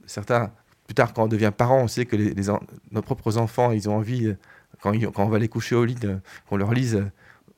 [0.06, 0.52] certains,
[0.86, 2.34] plus tard, quand on devient parent, on sait que les,
[2.90, 4.34] nos propres enfants, ils ont envie,
[4.80, 5.96] quand, quand, on va les coucher au lit,
[6.48, 7.02] qu'on leur lise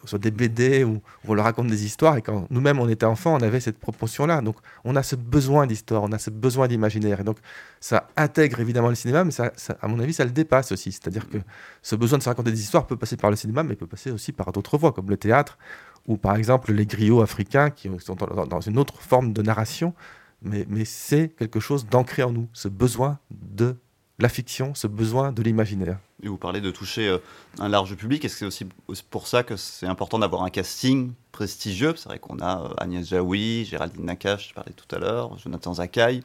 [0.05, 2.17] soit des BD où, on leur raconte des histoires.
[2.17, 4.41] Et quand nous-mêmes on était enfants, on avait cette proportion-là.
[4.41, 7.21] Donc on a ce besoin d'histoire, on a ce besoin d'imaginaire.
[7.21, 7.39] Et donc
[7.81, 10.93] ça intègre évidemment le cinéma, mais ça, à mon avis, ça le dépasse aussi.
[10.93, 11.39] C'est-à-dire que
[11.83, 14.11] ce besoin de se raconter des histoires peut passer par le cinéma, mais peut passer
[14.11, 15.59] aussi par d'autres voies, comme le théâtre,
[16.07, 19.95] ou par exemple les griots africains qui sont dans- dans une autre forme de narration.
[20.43, 23.77] Mais, mais c'est quelque chose d'ancré en nous, ce besoin de
[24.21, 25.99] la fiction, ce besoin de l'imaginaire.
[26.23, 27.19] Et vous parlez de toucher euh,
[27.61, 28.25] un large public.
[28.25, 31.95] Est-ce que c'est aussi pour ça que c'est important d'avoir un casting prestigieux?
[31.97, 35.75] C'est vrai qu'on a euh, Agnès Jaoui, Géraldine Nakache, je parlais tout à l'heure, Jonathan
[35.75, 36.23] Zakaï.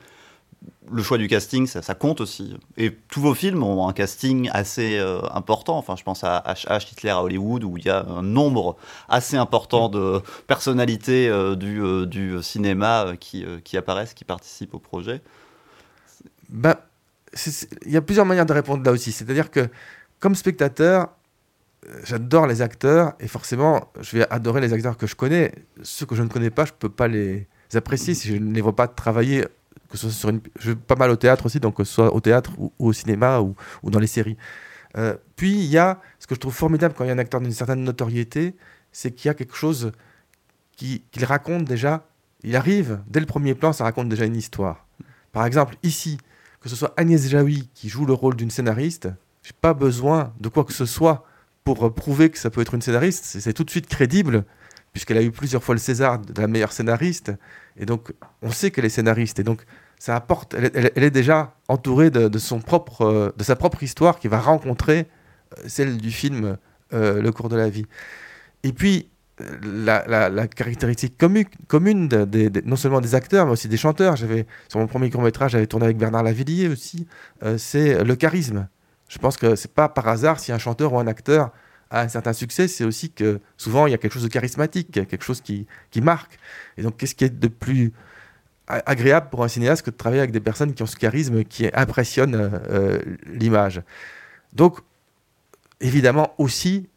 [0.90, 2.56] Le choix du casting, ça, compte aussi.
[2.78, 5.78] Et tous vos films ont un casting assez euh, important.
[5.78, 8.78] Enfin, je pense à HH, Hitler à Hollywood, où il y a un nombre
[9.10, 15.22] assez important de personnalités du, cinéma qui, apparaissent, qui participent au projet.
[16.08, 16.32] C'est-
[17.86, 19.12] il y a plusieurs manières de répondre là aussi.
[19.12, 19.68] C'est-à-dire que,
[20.20, 21.10] comme spectateur,
[21.88, 25.54] euh, j'adore les acteurs et forcément, je vais adorer les acteurs que je connais.
[25.82, 28.54] Ceux que je ne connais pas, je ne peux pas les apprécier si je ne
[28.54, 29.46] les vois pas travailler.
[29.90, 30.42] Que ce soit sur une...
[30.60, 32.94] Je vais pas mal au théâtre aussi, donc que ce soit au théâtre ou, au
[32.94, 34.38] cinéma ou, dans les séries.
[34.98, 37.20] Euh, puis il y a ce que je trouve formidable quand il y a un
[37.20, 38.56] acteur d'une certaine notoriété,
[38.92, 39.92] c'est qu'il y a quelque chose
[40.76, 42.08] qui- qu'il raconte déjà.
[42.44, 44.86] Il arrive, dès le premier plan, ça raconte déjà une histoire.
[45.32, 46.18] Par exemple, ici,
[46.64, 49.10] que ce soit Agnès Jaoui qui joue le rôle d'une scénariste,
[49.44, 51.26] j'ai pas besoin de quoi que ce soit
[51.66, 53.26] pour euh, prouver que ça peut être une scénariste.
[53.26, 54.46] C'est tout de suite crédible,
[54.94, 57.34] puisqu'elle a eu plusieurs fois le César de la meilleure scénariste.
[57.78, 59.40] Et donc, on sait qu'elle est scénariste.
[59.40, 59.64] Et donc,
[60.00, 60.54] ça apporte.
[60.54, 65.08] Elle, est- déjà entourée de, son propre, euh, de sa propre histoire qui va rencontrer
[65.58, 66.58] euh, celle du film
[66.92, 67.88] Le cours de la vie.
[68.62, 69.10] Et puis,
[69.64, 72.10] la, caractéristique commu- commune,
[72.66, 74.16] non seulement des acteurs, mais aussi des chanteurs.
[74.16, 77.08] J'avais sur mon premier court métrage, j'avais tourné avec Bernard Lavillier aussi.
[77.44, 78.68] euh, c'est le charisme.
[79.10, 81.52] Je pense que c'est pas par hasard si un chanteur ou un acteur
[81.90, 84.92] a un certain succès, c'est aussi que souvent il y a quelque chose de charismatique,
[84.92, 85.68] quelque chose qui,
[86.02, 86.40] marque.
[86.78, 87.94] Et donc, qu'est-ce qui est de plus
[88.68, 91.70] agréable pour un cinéaste que de travailler avec des personnes qui ont ce charisme qui
[91.74, 93.84] impressionne euh, euh, l'image?
[94.54, 94.80] Donc,
[95.82, 96.88] évidemment aussi,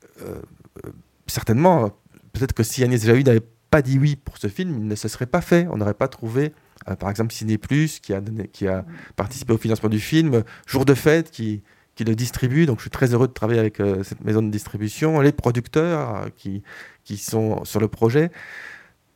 [1.26, 1.90] certainement,
[2.38, 5.08] peut-être que si Agnès Jaoui n'avait pas dit oui pour ce film, il ne se
[5.08, 5.66] serait pas fait.
[5.70, 6.52] On n'aurait pas trouvé,
[6.88, 8.84] euh, par exemple, Ciné Plus, qui a,
[9.16, 11.62] participé au financement du film, Jour de fête, qui,
[11.98, 12.66] le distribue.
[12.66, 16.16] Donc, je suis très heureux de travailler avec euh, cette maison de distribution, les producteurs
[16.16, 16.62] euh, qui,
[17.04, 18.30] qui sont sur le projet.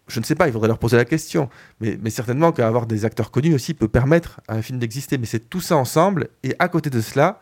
[0.08, 1.50] Je ne sais pas, il faudrait leur poser la question.
[1.80, 5.18] Mais, mais certainement qu'avoir des acteurs connus aussi peut permettre à un film d'exister.
[5.18, 6.28] Mais c'est tout ça ensemble.
[6.42, 7.40] Et à côté de cela,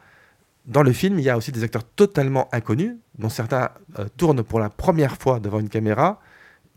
[0.68, 4.42] dans le film, il y a aussi des acteurs totalement inconnus, dont certains euh, tournent
[4.42, 6.20] pour la première fois devant une caméra,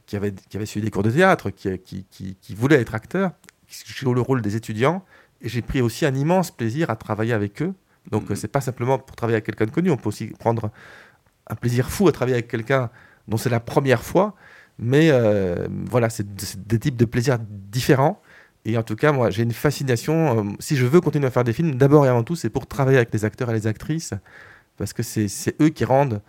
[0.06, 2.96] qui avaient, qui avaient suivi des cours de théâtre, qui, qui, qui, qui voulaient être
[2.96, 3.32] acteurs,
[3.68, 5.04] qui jouent le rôle des étudiants.
[5.42, 7.74] Et j'ai pris aussi un immense plaisir à travailler avec eux.
[8.10, 10.72] Donc, euh, c'est pas simplement pour travailler avec quelqu'un de connu, on peut aussi prendre
[11.48, 12.89] un plaisir fou à travailler avec quelqu'un
[13.28, 14.36] dont c'est la première fois.
[14.80, 16.26] Mais euh, voilà, c'est
[16.66, 18.22] des types de plaisirs différents.
[18.66, 20.39] Et en tout cas, moi, j'ai une fascination.
[20.39, 22.68] euh, si je veux continuer à faire des films, d'abord et avant tout, c'est pour
[22.68, 24.14] travailler avec les acteurs et les actrices,
[24.78, 26.22] parce que c'est eux qui rendent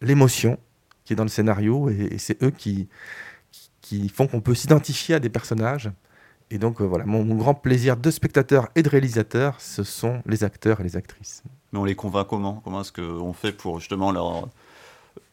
[0.00, 0.58] l'émotion
[1.04, 2.88] qui est dans le scénario, et, c'est eux qui,
[3.52, 5.90] qui, qui font qu'on peut s'identifier à des personnages.
[6.50, 10.20] Et donc, euh, voilà, mon, mon grand plaisir de spectateur et de réalisateur, ce sont
[10.26, 11.42] les acteurs et les actrices.
[11.72, 12.60] Mais on les convainc comment?
[12.64, 14.48] Comment est-ce qu'on fait pour justement leur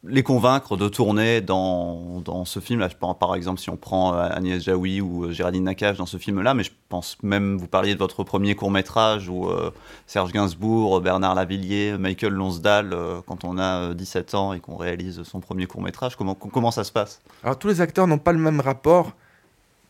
[0.06, 2.80] les convaincre de tourner dans, dans ce film.
[2.82, 5.97] Là, je pense, par exemple, si on prend euh, Agnès Jaoui ou euh, Géraldine Nakache
[5.97, 9.72] dans ce film-là, mais je pense même, vous parliez de votre premier court-métrage où euh,
[10.06, 12.93] Serge Gainsbourg, Bernard Lavillier, Michael Lonsdal,
[13.28, 16.84] quand on a euh, 17 ans et qu'on réalise son premier court-métrage, comment, comment ça
[16.84, 17.22] se passe?
[17.43, 19.14] Alors, tous les acteurs n'ont pas le même rapport,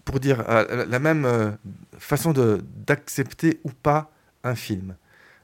[0.05, 1.57] pour dire la- même
[1.97, 2.33] façon
[2.85, 4.11] d'accepter ou pas
[4.43, 4.95] un film.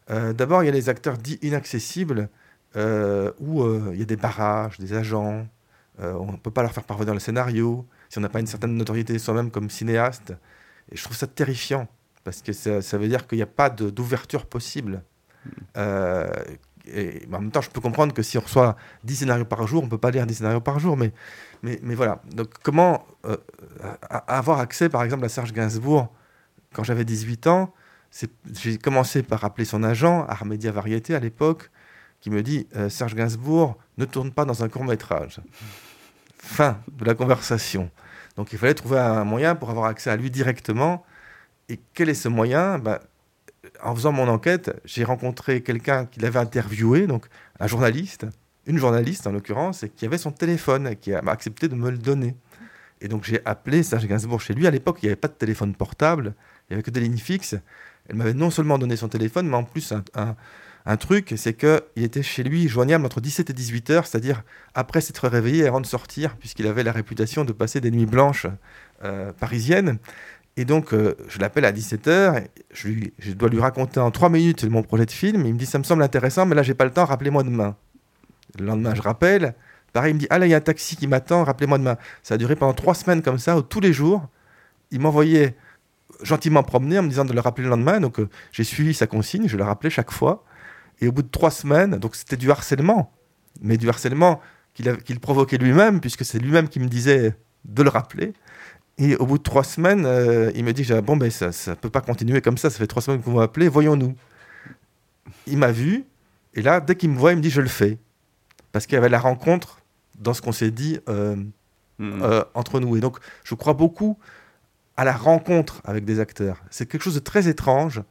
[0.10, 2.28] D'abord, il y a les acteurs dits inaccessibles,
[2.76, 5.46] où euh, il y a des barrages, des agents,
[6.02, 8.48] euh, on ne peut pas leur faire parvenir le scénario, si on n'a pas une
[8.48, 10.34] certaine notoriété soi-même comme cinéaste.
[10.92, 11.88] Et je trouve ça terrifiant,
[12.24, 15.04] parce que ça, ça veut dire qu'il n'y a pas d'ouverture possible.
[15.78, 16.30] Euh,
[16.86, 19.68] et mais en même temps, je peux comprendre que si on reçoit 10 scénarios par
[19.68, 21.12] jour, on ne peut pas lire 10 scénarios par jour, mais,
[21.64, 22.22] mais, mais voilà.
[22.34, 23.38] Donc, comment euh,
[24.28, 26.08] avoir accès, par exemple, à Serge Gainsbourg
[26.74, 27.74] quand j'avais 18 ans?
[28.54, 31.70] J'ai commencé par appeler son agent, Armédia Variété à l'époque,
[32.22, 35.40] qui me dit euh, Serge Gainsbourg ne tourne pas dans un court métrage.
[36.38, 37.90] Fin de la conversation.
[38.36, 41.04] Donc il fallait trouver un moyen pour avoir accès à lui directement.
[41.68, 42.80] Et quel est ce moyen?
[42.80, 43.00] Ben,
[43.84, 47.26] En faisant mon enquête, j'ai rencontré quelqu'un qui l'avait interviewé, donc
[47.60, 48.26] un journaliste,
[48.66, 51.90] une journaliste en l'occurrence, et qui avait son téléphone et qui a accepté de me
[51.92, 52.36] le donner.
[53.02, 54.66] Et donc j'ai appelé Serge Gainsbourg chez lui.
[54.68, 56.34] À l'époque, il n'y avait pas de téléphone portable,
[56.70, 57.56] il n'y avait que des lignes fixes.
[58.10, 60.36] Elle m'avait non seulement donné son téléphone, mais en plus un-
[60.90, 64.42] un truc, c'est qu'il était chez lui joignable entre 17 et 18 heures, c'est-à-dire
[64.74, 68.48] après s'être réveillé avant de sortir, puisqu'il avait la réputation de passer des nuits blanches
[69.04, 70.00] euh, parisiennes.
[70.58, 74.64] Et donc, euh, je l'appelle à 17h, je, je dois lui raconter en 3 minutes
[74.64, 75.46] mon projet de film.
[75.46, 77.76] Il me dit, ça me semble intéressant, mais là, j'ai pas le temps, rappelez-moi demain.
[78.58, 79.54] Le lendemain, je rappelle.
[79.94, 81.98] Pareil, il me dit, ah là, il y a un taxi qui m'attend, rappelez-moi demain.
[82.24, 84.28] Ça a duré pendant 3 semaines comme ça, où tous les jours,
[84.90, 85.56] il m'envoyait
[86.24, 88.00] gentiment promener en me disant de le rappeler le lendemain.
[88.00, 90.46] Donc, euh, j'ai suivi sa consigne, je le rappelais chaque fois.
[91.02, 93.12] Et au bout de 3 semaines, donc c'était du harcèlement,
[93.62, 94.42] mais du harcèlement
[94.74, 97.36] qu'il provoquait lui-même, puisque c'est lui-même qui me disait
[97.66, 98.34] de le rappeler.
[98.98, 101.90] Et au bout de trois semaines, euh, il me dit Bon, ben, ça ne peut
[101.90, 104.14] pas continuer comme ça, ça fait trois semaines que vous m'appelez, voyons-nous.
[105.48, 106.06] Il m'a vu,
[106.54, 107.98] et là, dès qu'il me voit, il me dit Je le fais.
[108.72, 109.82] Parce qu'il y avait la rencontre
[110.18, 111.36] dans ce qu'on s'est dit euh,
[112.00, 112.22] Mhm.
[112.24, 112.96] euh, entre nous.
[112.96, 114.18] Et donc, je crois beaucoup
[114.98, 116.64] à la rencontre avec des acteurs.
[116.70, 118.02] C'est quelque chose de très étrange,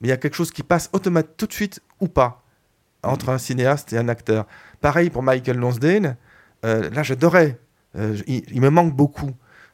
[0.00, 2.42] mais il y a quelque chose qui passe automatiquement tout de suite ou pas
[3.02, 4.46] entre un cinéaste et un acteur.
[4.80, 6.16] Pareil pour Michael Lonsdale.
[6.64, 7.58] Euh, là, j'adorais.
[7.96, 9.30] Euh, il, me manque beaucoup.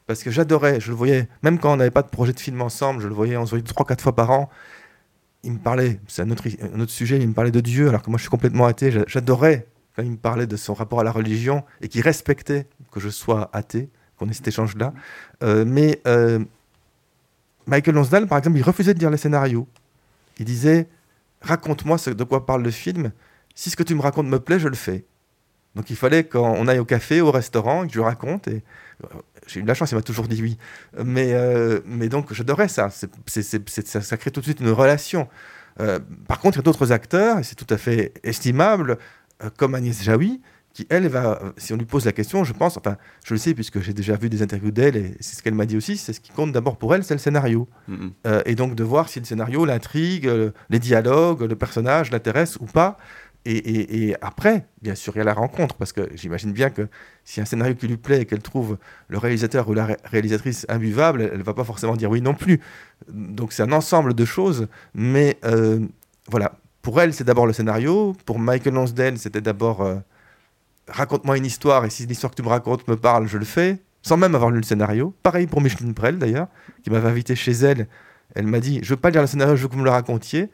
[0.06, 0.80] Parce que j'adorais.
[0.80, 3.14] Je le voyais, même quand on n'avait pas de projet de film ensemble, je le
[3.14, 4.50] voyais, on se voyait 3-4 fois par an.
[5.44, 6.44] Il me parlait, c'est un autre,
[6.90, 8.90] sujet, il me parlait de Dieu, alors que moi je suis complètement athée.
[8.92, 9.66] J'a- J'adorais
[9.96, 13.08] quand il me parlait de son rapport à la religion et qu'il respectait que je
[13.08, 14.92] sois athée, qu'on ait cet échange-là.
[15.42, 16.00] Euh, mais
[17.66, 19.66] Michael Lonsdale, par exemple, il refusait de lire les scénarios.
[20.38, 20.88] Il disait
[21.42, 23.12] Raconte-moi de quoi parle le film.
[23.54, 25.04] Si ce que tu me racontes me plaît, je le fais.
[25.74, 28.48] Donc il fallait qu'on aille au café, au restaurant, que je raconte.
[28.48, 28.60] Euh,
[29.46, 30.58] j'ai eu de la chance, il m'a toujours dit oui.
[31.02, 32.90] Mais, euh, donc j'adorais ça.
[32.90, 34.16] Ça.
[34.16, 35.28] Crée tout de suite une relation.
[35.80, 38.98] Euh, par contre, il y a d'autres acteurs, et c'est tout à fait estimable,
[39.56, 40.40] comme Agnès Jaoui,
[40.72, 42.96] qui, elle, va, si on lui pose la question, je pense, enfin,
[43.26, 45.66] je le sais puisque j'ai déjà vu des interviews d'elle, et c'est ce qu'elle m'a
[45.66, 47.68] dit aussi, c'est ce qui compte d'abord pour elle, c'est le scénario.
[47.88, 48.12] Mhm.
[48.26, 52.56] Euh, et donc de voir si le scénario, l'intrigue, euh, les dialogues, le personnage l'intéresse
[52.60, 52.96] ou pas.
[53.44, 56.70] Et, et- et après, bien sûr, il y a la rencontre, parce que j'imagine bien
[56.70, 56.86] que
[57.24, 60.64] si un scénario qui lui plaît et qu'elle trouve le réalisateur ou la ré- réalisatrice
[60.68, 62.60] imbuvable, elle ne va pas forcément dire oui non plus.
[63.08, 65.80] Donc c'est un ensemble de choses, mais euh,
[66.30, 66.52] voilà.
[66.82, 68.14] Pour elle, c'est d'abord le scénario.
[68.26, 69.96] Pour Michael Lonsdale, c'était d'abord euh,
[70.88, 73.78] raconte-moi une histoire, et si l'histoire que tu me racontes me parle, je le fais,
[74.02, 75.14] sans même avoir lu le scénario.
[75.22, 76.48] Pareil pour Micheline Prel, d'ailleurs,
[76.82, 77.88] qui m'avait invité chez elle.
[78.34, 79.90] Elle m'a dit, je veux pas lire le scénario, je veux que vous me le
[79.90, 80.50] racontiez.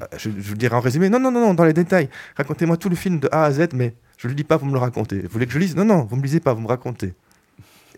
[0.00, 2.08] Euh, Je, vous dirai en résumé, non, non, non, non, dans les détails.
[2.36, 4.66] Racontez-moi tout le film de A à Z, mais je ne le lis pas, vous
[4.66, 5.20] me le racontez.
[5.22, 5.74] Vous voulez que je lise?
[5.76, 7.14] Non, non, vous me lisez pas, vous me racontez.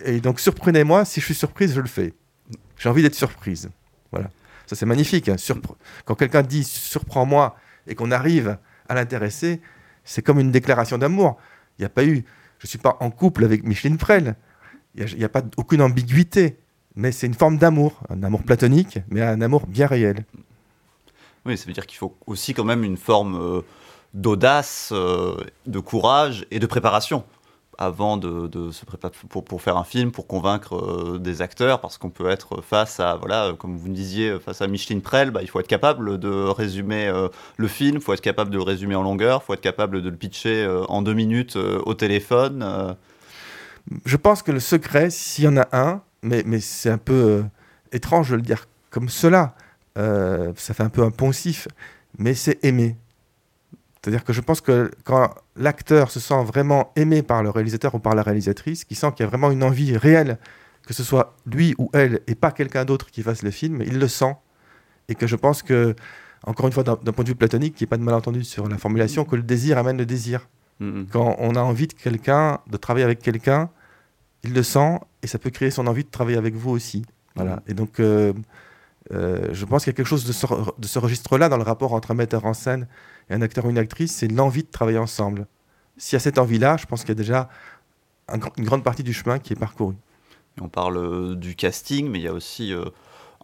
[0.04, 2.14] Et donc, surprenez-moi, si je suis surprise, je le fais.
[2.78, 3.70] J'ai envie d'être surprise.
[4.10, 4.30] Voilà.
[4.66, 5.28] Ça, c'est magnifique.
[5.28, 5.36] hein.
[6.04, 7.56] Quand quelqu'un dit surprends-moi
[7.86, 8.56] et qu'on arrive
[8.88, 9.60] à l'intéresser,
[10.04, 11.38] c'est comme une déclaration d'amour.
[11.82, 12.24] Il n'y a pas eu,
[12.60, 14.36] je ne suis pas en couple avec Micheline Prel.
[14.94, 16.58] Il n'y a, pas aucune ambiguïté.
[16.94, 20.24] Mais c'est une forme d'amour, un amour platonique, mais un amour bien réel.
[21.44, 23.62] Oui, ça veut dire qu'il faut aussi quand même une forme euh,
[24.14, 25.34] d'audace, euh,
[25.66, 27.24] de courage et de préparation
[27.82, 32.10] avant de, se préparer pour, faire un film, pour convaincre euh, des acteurs, parce qu'on
[32.10, 35.40] peut être face à, voilà, euh, comme vous me disiez, face à Micheline Prel, bah,
[35.42, 38.62] il faut être capable de résumer euh, le film, il faut être capable de le
[38.62, 42.96] résumer en longueur, il faut être capable de le pitcher en deux minutes au téléphone.
[44.04, 47.42] Je pense que le secret, s'il y en a un, mais, c'est un peu
[47.90, 49.54] étrange de le dire comme cela,
[49.96, 51.66] ça fait un peu un poncif,
[52.16, 52.96] mais c'est aimer.
[54.02, 58.00] C'est-à-dire que je pense que quand l'acteur se sent vraiment aimé par le réalisateur ou
[58.00, 60.38] par la réalisatrice, qui sent qu'il y a vraiment une envie réelle,
[60.86, 64.00] que ce soit lui ou elle, et pas quelqu'un d'autre qui fasse le film, il
[64.00, 64.34] le sent.
[65.08, 65.94] Et que je pense que,
[66.44, 68.68] encore une fois, d'un point de vue platonique, qu'il n'y ait pas de malentendu sur
[68.68, 70.48] la formulation, que le désir amène le désir.
[70.80, 71.06] Mhm.
[71.12, 73.70] Quand on a envie de quelqu'un, de travailler avec quelqu'un,
[74.42, 77.04] il le sent et ça peut créer son envie de travailler avec vous aussi.
[77.36, 77.52] Voilà.
[77.56, 77.62] Mhm.
[77.68, 78.32] Et donc, euh,
[79.12, 81.56] euh, je pense qu'il y a quelque chose de ce, re- de ce registre-là dans
[81.56, 82.88] le rapport entre un metteur en scène
[83.30, 85.46] et un acteur ou une actrice, c'est l'envie de travailler ensemble.
[85.96, 87.48] S'il y a cette envie-là, je pense qu'il y a déjà
[88.28, 89.94] un une grande partie du chemin qui est parcouru.
[90.60, 92.84] On parle euh, du casting, mais il y a aussi euh,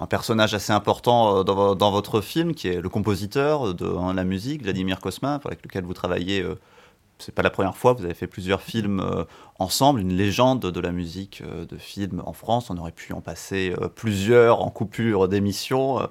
[0.01, 3.87] un personnage assez important euh, dans, vo- dans votre film, qui est le compositeur de
[3.87, 6.45] hein, la musique, Vladimir Kosma, avec lequel vous travaillez.
[7.19, 9.03] c'est pas la première fois, vous avez fait plusieurs films
[9.59, 12.71] ensemble, une légende de la musique de film en France.
[12.71, 16.01] On aurait pu en passer plusieurs en coupure d'émissions.
[16.01, 16.07] Euh,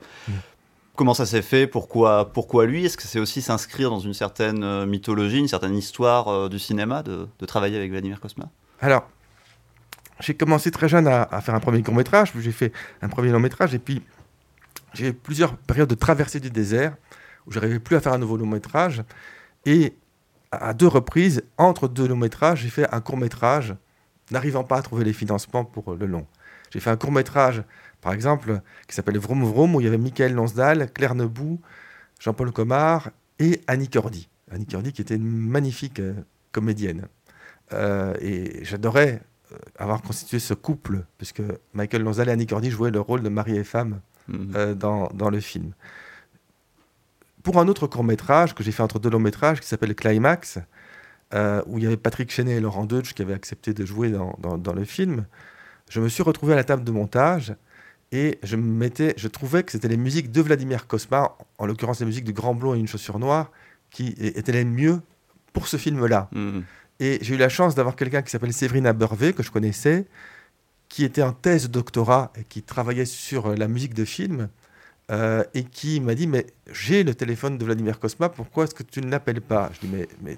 [0.98, 1.68] Comment ça s'est fait?
[1.68, 2.84] Pourquoi, pourquoi lui?
[2.84, 6.58] Est-ce que c'est aussi s'inscrire dans une certaine euh, mythologie, une certaine histoire euh, du
[6.58, 8.50] cinéma, de, travailler avec Vladimir Kosma?
[8.82, 9.08] Alors,
[10.20, 12.74] j'ai commencé très jeune à, faire un premier court-métrage, puis j'ai fait
[13.04, 14.02] un premier long-métrage, et puis
[14.95, 16.95] j'ai eu plusieurs périodes de traversée du désert
[17.45, 19.04] où je n'arrivais plus à faire un nouveau long-métrage.
[19.68, 19.95] Et
[20.52, 23.76] à deux reprises, entre deux longs-métrages, j'ai fait un court-métrage,
[24.32, 26.26] n'arrivant pas à trouver les financements pour le long.
[26.72, 27.62] J'ai fait un court-métrage,
[28.02, 31.60] par exemple, qui s'appelle Vroom Vroom, où il y avait Michael Lonsdal, Claire Nebout,
[32.20, 34.30] Jean-Paul Comard et Annie Cordy.
[34.52, 36.14] Annie Cordy qui était une magnifique euh,
[36.52, 37.08] comédienne.
[37.74, 39.22] Euh, et j'adorais
[39.52, 41.41] euh, avoir constitué ce couple, puisque
[41.74, 44.52] Michael Lonzal et Annie Cordy jouaient le rôle de mari et femme Mhm.
[44.56, 45.72] euh, dans, dans le film.
[47.43, 50.60] Pour un autre court métrage que j'ai fait entre deux longs métrages qui s'appelle Climax,
[51.66, 54.36] où il y avait Patrick Chenet et Laurent Deutsch qui avaient accepté de jouer dans,
[54.39, 55.26] dans- dans le film,
[55.89, 57.56] je me suis retrouvé à la table de montage
[58.12, 61.99] et je, me mettais, je trouvais que c'était les musiques de Vladimir Kosma, en l'occurrence
[61.99, 63.51] les musiques du Grand Blond et une chaussure noire,
[63.89, 65.01] qui étaient les mieux
[65.53, 66.30] pour ce film-là.
[66.32, 66.64] Mhm.
[66.99, 70.05] Et j'ai eu la chance d'avoir quelqu'un qui s'appelle Séverine Abervé, que je connaissais,
[70.89, 74.49] qui était en thèse de doctorat et qui travaillait sur euh, la musique de film,
[75.10, 78.84] euh, et qui m'a dit, mais j'ai le téléphone de Vladimir Kosma, pourquoi est-ce que
[78.84, 79.70] tu ne l'appelles pas?
[79.74, 80.38] Je dis, mais, mais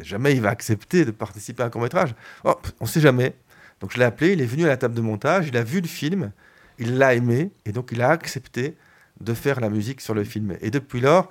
[0.00, 2.14] jamais il va accepter de participer à un court-métrage.
[2.44, 3.34] Oh, pff, on ne sait jamais.
[3.80, 5.80] Donc je l'ai appelé, il est venu à la table de montage, il a vu
[5.80, 6.32] le film,
[6.78, 8.76] il l'a aimé, et donc il a accepté
[9.20, 10.56] de faire la musique sur le film.
[10.60, 11.28] Et depuis lors,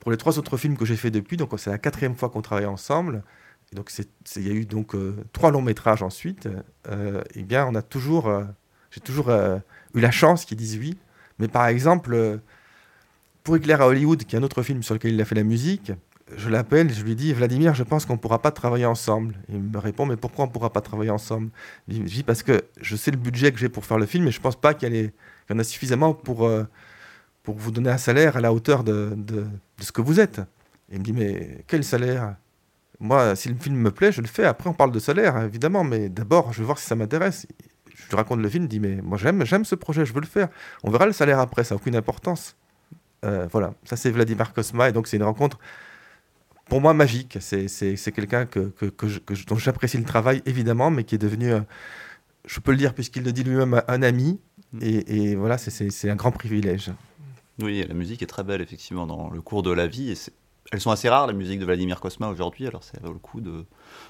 [0.00, 2.42] pour les trois autres films que j'ai fait depuis, donc c'est la quatrième fois qu'on
[2.42, 3.22] travaille ensemble,
[3.72, 3.92] et donc
[4.36, 6.48] il y a eu donc euh, trois longs métrages ensuite,
[6.88, 8.44] euh, eh bien on a toujours, euh,
[8.90, 9.58] j'ai toujours euh,
[9.94, 10.98] eu la chance qu'ils disent oui.
[11.38, 12.40] Mais par exemple,
[13.44, 15.44] pour Éclair à Hollywood, qui est un autre film sur lequel il a fait la
[15.44, 15.92] musique,
[16.36, 19.34] je l'appelle, je lui dis Vladimir, je pense qu'on ne pourra pas travailler ensemble.
[19.48, 21.50] Il me répond, mais pourquoi on ne pourra pas travailler ensemble?
[21.88, 24.30] Je dis parce que je sais le budget que j'ai pour faire le film, et
[24.30, 25.12] je ne pense pas qu'il y,
[25.52, 26.64] en a suffisamment pour, euh,
[27.42, 29.46] pour vous donner un salaire à la hauteur de, de-
[29.80, 30.40] ce que vous êtes.
[30.92, 32.36] Il me dit, mais quel salaire?
[33.00, 34.44] Moi, si le film me plaît, je le fais.
[34.44, 37.46] Après, on parle de salaire, évidemment, mais d'abord, je vais voir si ça m'intéresse.
[37.94, 40.20] Je lui raconte le film, il dit, mais moi, j'aime, j'aime ce projet, je veux
[40.20, 40.48] le faire.
[40.82, 42.56] On verra le salaire après, ça n'a aucune importance.
[43.24, 45.58] Euh, voilà, ça c'est Vladimir Kosma, et donc c'est une rencontre
[46.68, 47.38] pour moi magique.
[47.40, 47.66] C'est,
[48.14, 51.18] quelqu'un que, que, que je- que je- dont j'apprécie le travail, évidemment, mais qui est
[51.18, 51.60] devenu, euh,
[52.46, 54.40] je peux le dire puisqu'il le dit lui-même, un ami.
[54.80, 56.90] Et, et voilà, c'est, un grand privilège.
[57.60, 60.12] Oui, la musique est très belle, effectivement, dans le cours de la vie.
[60.12, 60.16] Et
[60.70, 63.40] elles sont assez rares, les musiques de Vladimir Kosma aujourd'hui, alors ça vaut le coup
[63.40, 63.64] de,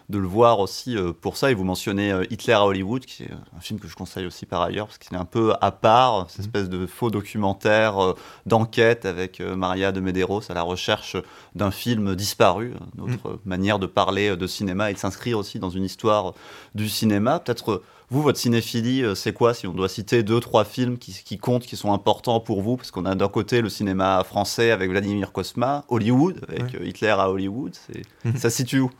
[0.09, 1.51] de le voir aussi euh, pour ça.
[1.51, 4.47] Et vous mentionnez euh, Hitler à Hollywood, qui est un film que je conseille aussi
[4.47, 8.15] par ailleurs, parce qu'il est un peu à part, cette espèce de faux documentaire euh,
[8.47, 11.17] d'enquête avec euh, Maria de Medeiros à la recherche
[11.55, 15.59] d'un film disparu, une autre manière de parler euh, de cinéma et de s'inscrire aussi
[15.59, 16.33] dans une histoire
[16.75, 17.39] du cinéma.
[17.41, 20.97] Peut-être euh, vous, votre cinéphilie, euh, c'est quoi si on doit citer deux, trois films
[20.97, 22.79] qui, qui comptent, qui sont importants pour vous?
[22.79, 26.81] Parce qu'on a d'un côté le cinéma français avec Vladimir Kosma, Hollywood, avec Ouais.
[26.81, 27.77] euh, Hitler à Hollywood.
[28.25, 28.37] Mhm.
[28.39, 28.91] Ça se situe où?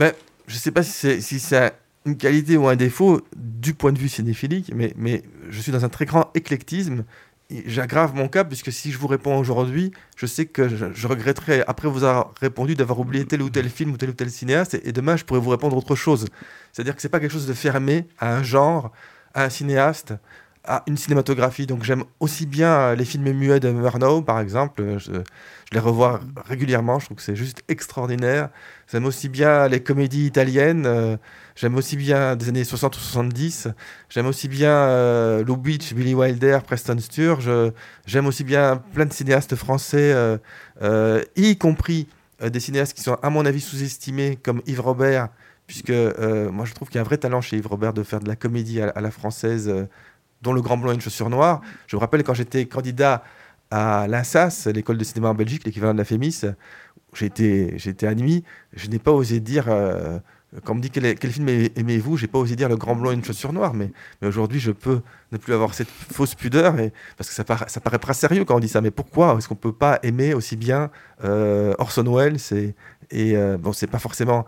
[0.00, 0.14] Ben,
[0.46, 1.74] je ne sais pas si c'est,
[2.06, 5.90] une qualité ou un défaut du point de vue cinéphilique, mais, je suis dans un
[5.90, 7.04] très grand éclectisme.
[7.66, 11.86] J'aggrave mon cas, puisque si je vous réponds aujourd'hui, je sais que je, regretterai, après
[11.86, 14.88] vous avoir répondu, d'avoir oublié tel ou tel film ou tel ou tel cinéaste, et,
[14.88, 16.28] et demain, je pourrais vous répondre autre chose.
[16.72, 18.92] C'est-à-dire que c'est pas quelque chose de fermé à un genre,
[19.34, 20.14] à un cinéaste,
[20.64, 21.66] à une cinématographie.
[21.66, 24.82] Donc j'aime aussi bien euh, les films muets de Murnau, par exemple.
[24.98, 25.20] Je, je
[25.72, 28.50] les revois régulièrement, je trouve que c'est juste extraordinaire.
[28.90, 30.84] J'aime aussi bien les comédies italiennes.
[30.86, 31.16] euh,
[31.56, 33.68] J'aime aussi bien des années 60 ou 70.
[34.08, 37.50] J'aime aussi bien euh, Lou Beach, Billy Wilder, Preston Sturge.
[38.06, 40.38] J'aime aussi bien plein de cinéastes français, euh,
[40.82, 42.08] euh, y compris
[42.42, 45.28] euh, des cinéastes qui sont, à mon avis, sous-estimés, comme Yves Robert,
[45.66, 48.02] puisque euh, moi je trouve qu'il y a un vrai talent chez Yves Robert de
[48.02, 49.84] faire de la comédie à, la française, euh,
[50.42, 51.60] dont Le Grand Blanc et une chaussure noire.
[51.86, 53.22] Je me rappelle quand j'étais candidat
[53.70, 56.42] à l'INSAS, l'école de cinéma en Belgique, l'équivalent de la FEMIS,
[57.14, 60.18] j'ai été, admis, je n'ai pas osé dire, euh,
[60.64, 63.10] quand on me dit quel, film aimez- aimez-vous, j'ai pas osé dire Le Grand Blanc
[63.12, 63.90] et une chaussure noire, mais,
[64.22, 68.12] aujourd'hui je peux ne plus avoir cette fausse pudeur, et, parce que ça, paraît- pas
[68.14, 70.90] sérieux quand on dit ça, mais pourquoi est-ce qu'on peut pas aimer aussi bien
[71.24, 72.74] euh, Orson Welles et,
[73.12, 74.46] et euh, bon, c'est pas forcément,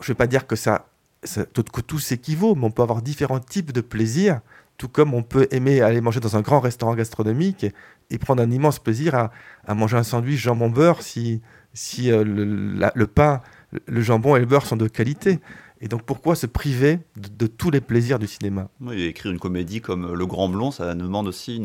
[0.00, 0.86] je vais pas dire que ça,
[1.22, 4.40] ça- que tout s'équivaut, mais on peut avoir différents types de plaisirs,
[4.76, 7.66] tout comme on peut aimer aller manger dans un grand restaurant gastronomique
[8.10, 13.06] et, prendre un immense plaisir à, manger un sandwich jambon beurre si, si euh, le,
[13.06, 13.40] pain,
[13.86, 15.40] le jambon et le beurre sont de qualité.
[15.80, 18.68] Et donc pourquoi se priver de, tous les plaisirs du cinéma?
[18.92, 21.56] Écrire une comédie comme Le Grand Blond, ça demande aussi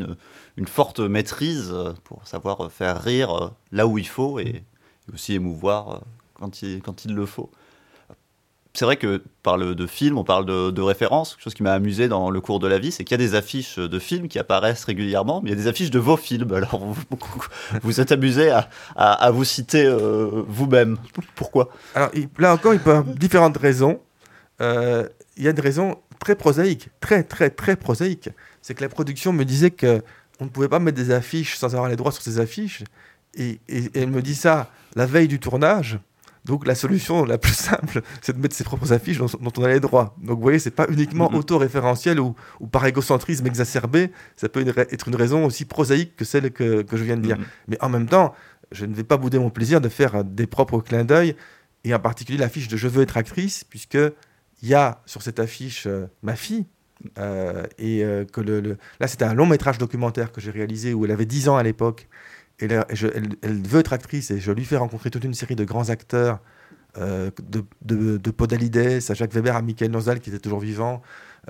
[0.56, 4.64] une, forte maîtrise pour savoir faire rire là où il faut et,
[5.12, 6.02] aussi émouvoir
[6.34, 7.50] quand il le faut.
[8.72, 11.36] C'est vrai que par le de films, on parle de, de références.
[11.40, 13.34] Chose qui m'a amusé dans le cours de la vie, c'est qu'il y a des
[13.34, 16.52] affiches de films qui apparaissent régulièrement, mais il y a des affiches de vos films.
[16.52, 16.96] Alors vous
[17.82, 20.98] vous, êtes amusé à, à, vous citer euh, vous-même.
[21.34, 21.70] Pourquoi?
[21.94, 24.00] Alors là encore, il peut y avoir différentes raisons.
[24.60, 28.28] Euh, Il y a des raisons très prosaïques, très très très prosaïques.
[28.62, 30.02] C'est que la production me disait que
[30.38, 32.84] on ne pouvait pas mettre des affiches sans avoir les droits sur ces affiches.
[33.34, 33.60] Et
[33.94, 35.98] elle me dit ça la veille du tournage.
[36.44, 39.64] Donc la solution la plus simple, c'est de mettre ses propres affiches dont, dont on
[39.64, 40.16] a les droits.
[40.22, 41.36] Donc vous voyez, c'est pas uniquement Mhm.
[41.38, 46.24] auto-référentiel ou, ou par égocentrisme exacerbé, ça peut une être une raison aussi prosaïque que
[46.24, 47.36] celle que, que je viens de dire.
[47.68, 48.34] Mais en même temps,
[48.72, 51.36] je ne vais pas bouder mon plaisir de faire euh, des propres clins d'œil,
[51.84, 53.98] et en particulier l'affiche de Je veux être actrice, puisque
[54.62, 56.66] il y a sur cette affiche euh, ma fille,
[57.18, 60.92] euh, et euh, que le, le- là c'était un long métrage documentaire que j'ai réalisé
[60.94, 62.08] où elle avait 10 ans à l'époque,
[62.60, 66.40] elle, veut être actrice, et je lui fais rencontrer toute une série de grands acteurs,
[66.98, 71.02] euh, de, de, de Podalides à Jacques Weber, à Michael Nozal qui était toujours vivant,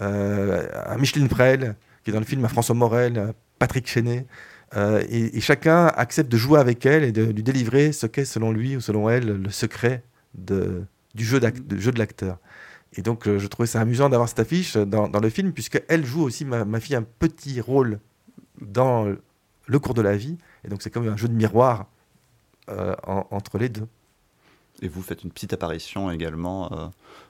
[0.03, 4.27] euh, à Micheline Prel qui est dans le film, à François Morel, à Patrick Chenet.
[4.77, 8.53] Euh, et, chacun accepte de jouer avec elle et de lui délivrer ce qu'est selon
[8.53, 10.05] lui ou selon elle le secret
[10.35, 12.39] du jeu, de l'acteur.
[12.97, 16.45] Et donc je trouvais ça amusant d'avoir cette affiche dans, le film puisqu'elle joue aussi,
[16.45, 17.99] ma fille, un petit rôle
[18.61, 19.07] dans
[19.67, 20.37] le cours de la vie.
[20.65, 21.87] Et donc c'est comme un jeu de miroir
[22.69, 23.87] euh, en- entre les deux.
[24.83, 26.87] Et vous faites une petite apparition également euh,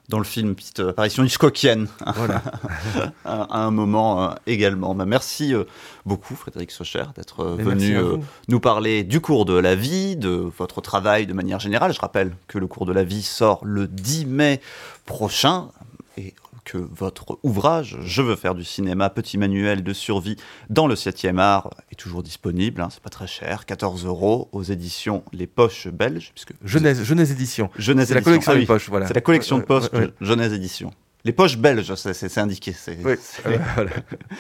[0.09, 2.43] dans le film, petite apparition Hitchcockienne Voilà.
[3.25, 4.95] à, un moment euh, également.
[4.95, 5.65] Bah, merci euh,
[6.07, 10.31] beaucoup Frédéric Socher d'être euh, venu euh, nous parler du cours de la vie, de
[10.31, 11.93] votre travail de manière générale.
[11.93, 14.61] Je rappelle que le cours de la vie sort le 10 mai
[15.05, 15.71] prochain
[16.17, 16.35] et
[16.71, 20.37] que votre ouvrage Je veux faire du cinéma, petit manuel de survie
[20.69, 22.81] dans le 7e art est toujours disponible.
[22.81, 26.31] hein, c'est pas très cher, 14 euros aux éditions Les Poches Belges.
[26.35, 27.71] Puisque Jeunesse, Jeunesse Édition.
[27.77, 28.89] Jeunesse C'est la collection Ah oui, poches.
[28.89, 29.07] Voilà.
[29.09, 30.11] C'est la collection de Ouais, poches ouais, ouais.
[30.21, 30.93] Jeunesse Édition.
[31.25, 32.75] Les poches belges, c'est indiqué.
[33.05, 33.91] Oui, c'est- euh, voilà.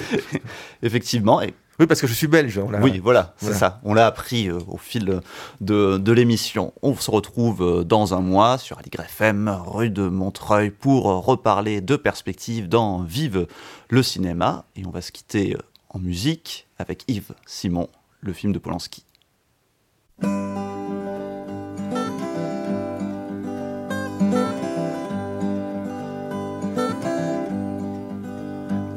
[0.82, 2.58] Effectivement, et Oui, parce que je suis belge.
[2.58, 3.58] on l'a- oui, voilà, c'est Voilà.
[3.58, 3.80] ça.
[3.84, 5.20] On l'a appris euh, au fil
[5.62, 6.74] de, de l'émission.
[6.82, 11.80] On se retrouve euh, dans un mois sur Aligre FM, rue de Montreuil, pour reparler
[11.80, 13.46] de perspectives dans Vive
[13.88, 14.66] le cinéma.
[14.76, 15.58] Et on va se quitter euh,
[15.88, 17.88] en musique avec Yves Simon,
[18.20, 19.04] le film de Polanski.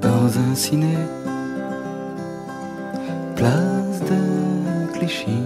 [0.01, 0.95] dans un ciné,
[3.35, 5.43] place de Clichy.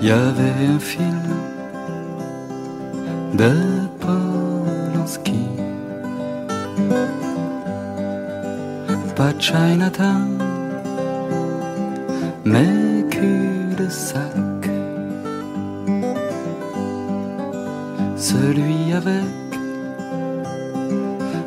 [0.00, 1.28] Y avait un film
[3.34, 3.52] de
[4.00, 5.48] Polanski.
[9.16, 10.38] Pas Chinatown,
[12.44, 14.70] mais cul-de-sac.
[18.16, 19.24] Celui avec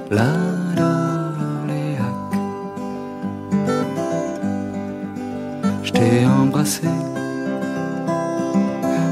[0.10, 0.51] la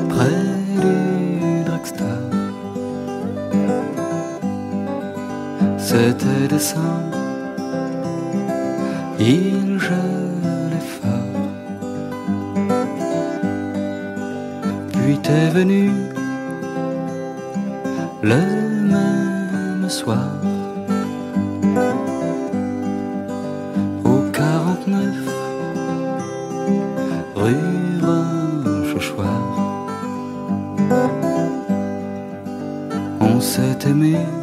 [0.10, 0.46] près
[0.84, 2.08] du drugstore.
[5.78, 7.18] C'était décembre,
[9.20, 11.48] il gelait fort.
[14.94, 15.92] Puis t'es venu
[18.22, 18.42] le
[18.94, 20.59] même soir.
[33.90, 34.39] On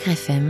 [0.00, 0.49] FM